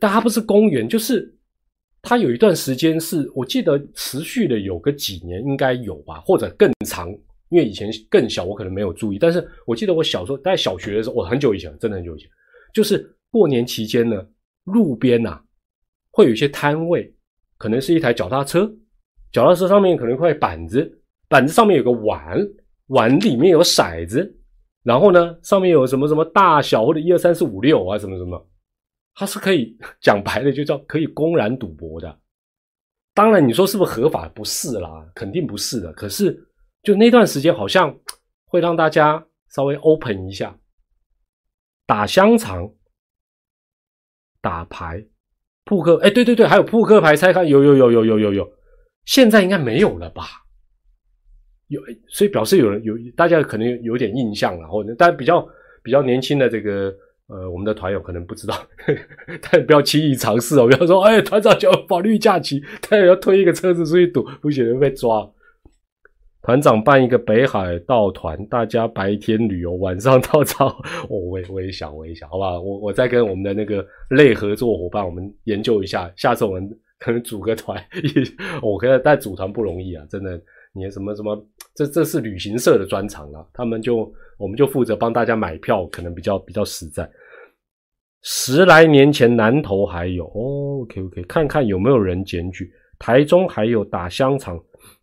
[0.00, 1.32] 但它不是公园，就是
[2.02, 7.08] 它有一段时间是我记得持续的有个几年，应该有吧，或者更长。
[7.50, 9.18] 因为以前更小，我可能没有注意。
[9.18, 12.30] 但是我记得我小时候在小学的时候，我很久以前，真的很久以前，
[12.72, 14.26] 就是过年期间呢，
[14.64, 15.38] 路边呐
[16.12, 17.14] 会有一些摊位，
[17.62, 18.68] 可能是一台脚踏车，
[19.30, 22.36] 脚踏车上面可能块板子，板子上面有个碗，
[22.88, 24.36] 碗里面有骰子，
[24.82, 28.50] 然后呢上面有什么什么大小或者一二三四五六啊什么什么，
[29.14, 32.18] 它是可以讲白的就叫可以公然赌博的。
[33.14, 34.28] 当然你说是不是合法？
[34.30, 35.92] 不是啦，肯定不是的。
[35.92, 36.48] 可是。
[36.82, 37.96] 就那段时间，好像
[38.44, 40.58] 会让大家稍微 open 一下，
[41.86, 42.68] 打香肠、
[44.40, 45.06] 打牌、
[45.64, 48.52] 扑克，哎，对对对，还有扑克牌猜看，有有有有有有有，
[49.04, 50.24] 现在应该没有了吧？
[51.68, 55.46] 有，所以表示有人有，大家可能有点印象了，或者但比较
[55.82, 56.92] 比较年轻的这个
[57.28, 58.54] 呃，我们的团友可能不知道，
[59.50, 65.26] 但不要轻易尝试哦，不要说哎，团长叫法律假期，他也要推一个车子出去赌，不行会被抓。
[66.42, 70.76] 团长办一个北海道团，大家白天旅游，晚上到早。
[71.08, 72.60] 我 我也我也想我也想，好不好？
[72.60, 76.68] 我我再跟我们的那个类合作伙伴，我们研究一下，下次我们
[76.98, 77.80] 可能组个团。
[78.60, 80.40] 我觉得带组团不容易啊，真的。
[80.74, 81.36] 你什么什么，
[81.74, 87.08] 这这是旅行社的专长了，他们就我们就负责帮大家买票，可能比较比较实在。
[88.22, 92.72] 十来年前南投还有哦，OK OK，看看有没有人检举。
[92.98, 94.58] 台中还有打香肠。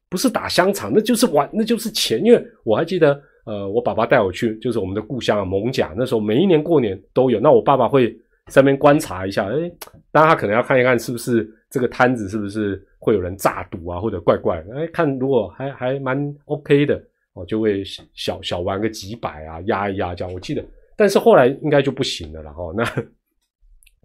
[0.10, 2.24] 不是打香肠，那就是玩，那就是钱。
[2.24, 5.94] 因为我还记得，呃，我爸爸带我去，就是我们的故乡啊，蒙甲。
[5.96, 7.40] 那时候每一年过年都有。
[7.40, 8.12] 那我爸爸会
[8.48, 9.72] 在那边观察一下，哎，
[10.12, 14.76] 当然他可能要看一看是不是这个摊子是不是会有人诈赌啊，或者怪怪的。
[14.76, 17.02] 哎，看如果还还蛮 OK 的，
[17.34, 17.84] 哦，就会
[18.14, 20.34] 小小玩个几百啊，压一压这样。
[20.34, 20.66] 我记得，
[20.98, 22.84] 但是后来应该就不行了，然后那。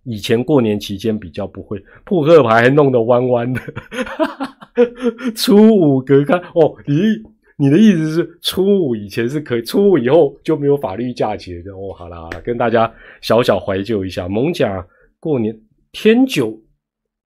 [0.06, 3.60] 以前过年期间比较不会扑克牌，还弄得弯弯的。
[5.36, 6.94] 初五隔开哦，你
[7.56, 11.92] 你的意思是初五以前是可以，初五以后就没有法律假期的哦。
[11.94, 14.28] 好啦，跟大家小小怀旧一下。
[14.28, 14.86] 蒙甲
[15.20, 15.56] 过年
[15.92, 16.58] 天九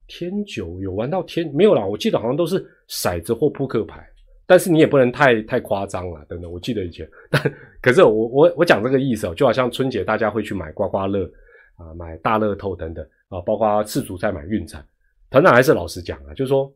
[0.07, 1.85] 天九有玩到天没有啦？
[1.85, 4.05] 我记得好像都是骰子或扑克牌，
[4.45, 6.51] 但是你也不能太太夸张了，等等。
[6.51, 7.41] 我记得以前， 但
[7.81, 11.29] 可是我我我讲这个意思哦，就好像春节大家会去买刮刮乐。
[11.77, 14.83] 啊，买大乐透等等啊，包括次主在买运彩，
[15.29, 16.73] 团长还是老实讲啊，就是说，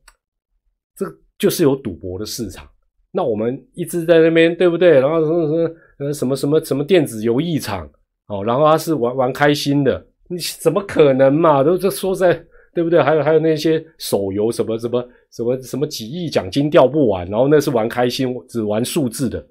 [1.01, 2.67] 这就是有赌博的市场。
[3.11, 4.99] 那我们一直在那边，对不对？
[4.99, 7.89] 然后什么什么什么什么什么电子游艺场
[8.27, 11.63] 哦，然后他是玩玩开心的，你怎么可能嘛？
[11.63, 12.33] 都这说在
[12.73, 13.01] 对不对？
[13.01, 19.45] 还有还有那些手游什么什么什么什么几亿奖金掉不完，然后那是玩开心，只玩数字的。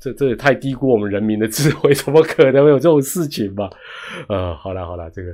[0.00, 3.68] 这这也太低估我们人民的智慧，怎么可能有这种事情吧？
[4.28, 5.28] 呃，好了好了，这个，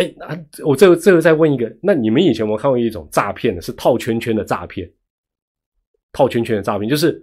[0.00, 4.90] 哎，那我这个这个再问一个，那你们以前有没有看过一种诈骗的，是套圈圈的诈骗？
[6.12, 7.22] 套圈圈的诈骗就是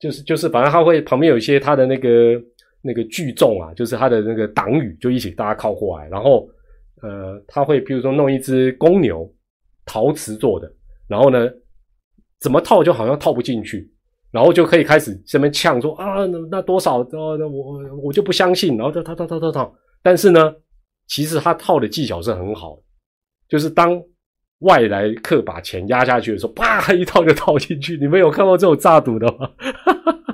[0.00, 2.42] 就是就是，反正他会旁边有一些他的那个
[2.80, 6.48] 那个聚众啊，就是他的那个党羽，就一起大家靠过来，然后
[7.02, 9.30] 呃，他会比如说弄一只公牛，
[9.84, 10.72] 陶瓷做的，
[11.06, 11.46] 然后呢，
[12.40, 13.90] 怎么套就好像套不进去。
[14.32, 17.00] 然后就可以开始这边呛说啊，那那多少？
[17.00, 18.78] 呃，那我我就不相信。
[18.78, 19.74] 然后就套套套套套。
[20.02, 20.54] 但是呢，
[21.12, 22.82] 其实他套的技巧是很好的，
[23.46, 24.02] 就是当
[24.60, 27.98] 外来客把钱压下去的时候，啪一套就套进去。
[27.98, 29.50] 你们有看过这种诈赌的吗？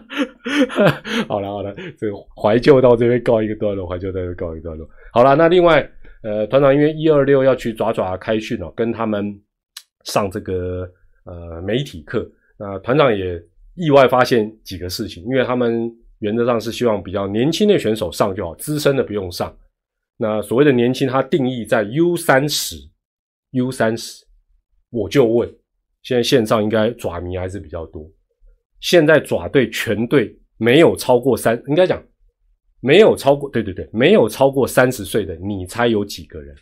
[1.27, 4.89] 好了好了，这个怀旧到这边告一个段落，怀旧到这边告一个段落。
[5.13, 5.81] 好了，那另外，
[6.23, 9.37] 呃，团长因为一二六要去爪爪开训哦，跟他们
[10.05, 10.89] 上这个
[11.25, 12.25] 呃媒体课，
[12.57, 13.43] 那团长也
[13.75, 19.53] 意外发现几个事情，因为他们原则上是希望比较年轻的选手上就好，资深的不用上。
[20.21, 22.77] 那所谓的年轻，它定义在 U 三十
[23.53, 24.25] ，U 三十，
[24.91, 25.49] 我就问，
[26.03, 28.05] 现在线上应该爪迷还是比较多。
[28.81, 32.03] 现在爪队全队没有超过三，应该讲
[32.81, 36.55] 没有超过，对对对，没有超过三十岁的，你猜有几个人？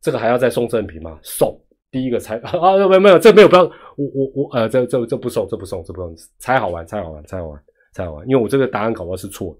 [0.00, 1.16] 这个还要再送赠品吗？
[1.22, 1.56] 送，
[1.92, 7.62] 第一个猜 啊，没有没有，这没有不要，我我我呃，这这这不送，这不送，这不送，猜好玩，猜好玩，猜好玩，
[7.92, 9.56] 猜好玩，因为我这个答案搞不好是错，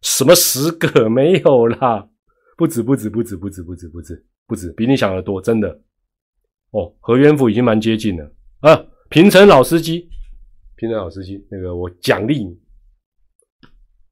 [0.00, 2.08] 什么十个没有啦，
[2.56, 5.68] 不止不止不止不止不止不止不止，比你想的多，真的。
[6.70, 10.08] 哦，何元福已经蛮接近了啊，平成老司机。
[10.76, 12.58] 平成老司机，那个我奖励你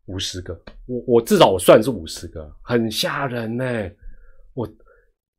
[0.07, 3.91] 五十个，我我至少我算是五十个，很吓人呢。
[4.55, 4.67] 我，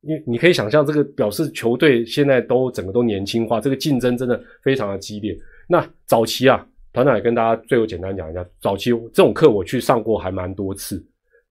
[0.00, 5.36] 你你可以想象，这个表示球队现在都整个都年轻化，这个竞争真的非常的激烈。
[5.68, 11.04] 那早期啊，团长也跟大家最后简单讲一下，早期这种课我去上过还蛮多次。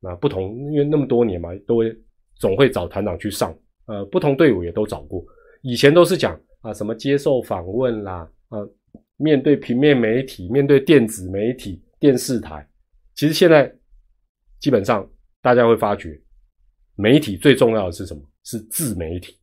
[0.06, 1.94] 那不同，因为那么多年嘛，都会
[2.36, 3.54] 总会找团长去上。
[3.88, 5.26] 呃，不同队伍也都找过，
[5.62, 8.60] 以前都是讲啊什么接受访问啦，啊。
[9.18, 12.68] 面对平面媒体，面对电子媒体、电视台，
[13.14, 13.74] 其实现在
[14.60, 15.10] 基本上
[15.42, 16.22] 大家会发觉，
[16.96, 18.22] 媒体最重要的是什么？
[18.44, 19.40] 是自媒体。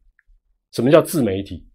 [0.73, 1.67] 什么叫自媒体？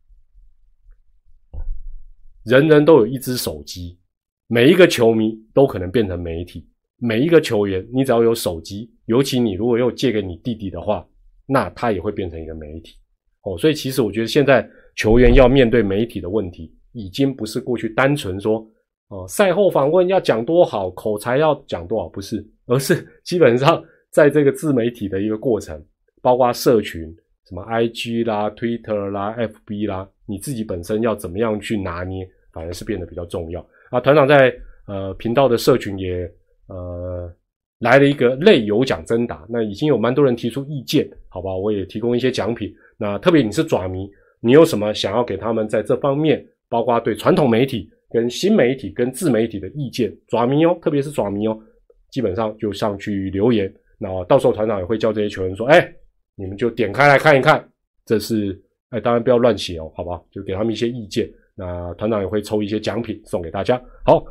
[2.45, 3.97] 人人都有一只手机，
[4.45, 6.69] 每一个球迷都可能变成媒体。
[6.97, 11.07] 每一个球员，你只要有手机，尤其你如果又借给你弟弟的话，
[11.45, 12.95] 那他也会变成一个媒体。
[13.43, 16.73] 哦，所以其实我觉得现在球员要面对媒体的问题。
[16.93, 18.67] 已经不是过去单纯说
[19.09, 25.79] 哦，赛后访问要讲多好，口才要讲多好，不是，而是基本上在这个自媒体的一个过程，
[26.23, 27.03] 包括社群，
[27.47, 33.99] 什么 IG 啦、Twitter 啦、FB 啦，你自己本身要怎么样去拿捏，反而是变得比较重要啊。
[33.99, 34.51] 团长在
[34.87, 36.27] 呃频道的社群也
[36.67, 37.33] 呃
[37.79, 42.73] 来了一个类有奖征答，那已经有蛮多人提出意见，好吧，我也提供一些奖品。
[42.97, 44.09] 那特别你是爪迷，
[44.39, 46.45] 你有什么想要给他们在这方面？
[46.69, 51.57] 包括对传统媒体、跟新媒体、跟自媒体的意见，爪迷哦，特别是爪迷哦，
[52.09, 53.73] 基本上就上去留言。
[53.97, 55.89] 那到时候团长也会叫这些球员说：“哎，
[56.35, 57.65] 你们就点开来看一看。”
[58.05, 58.59] 这是
[58.89, 60.21] 哎，当然不要乱写哦，好吧？
[60.31, 61.29] 就给他们一些意见。
[61.55, 63.81] 那团长也会抽一些奖品送给大家。
[64.05, 64.23] 好，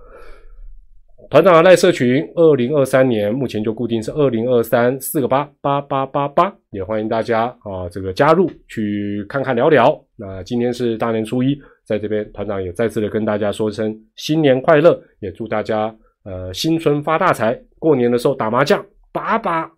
[1.28, 10.00] 团长赖社群，二零二三年目前就固定是二零二三四个八八八八八，也欢迎大家啊这个加入去看看聊聊。
[10.16, 11.58] 那今天是大年初一。
[11.84, 17.56] 在这边，团长也再次的跟大家说声新年快乐，也祝大家呃新春发大财。
[17.78, 19.70] 过年的时候打麻将，把把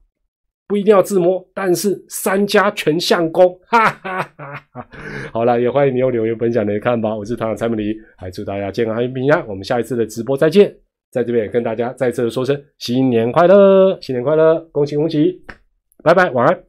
[0.67, 4.89] 不一定要自摸，但是三家全相公，哈哈哈哈！
[5.33, 7.15] 好了，也欢迎你用留言分享你的看法。
[7.15, 9.47] 我是团长蔡明黎，还祝大家健康平安。
[9.47, 10.75] 我们下一次的直播再见，
[11.11, 15.43] 在这边也跟大家再次说声新年快乐，新年快乐，恭喜恭喜，
[16.03, 16.68] 拜拜，晚安。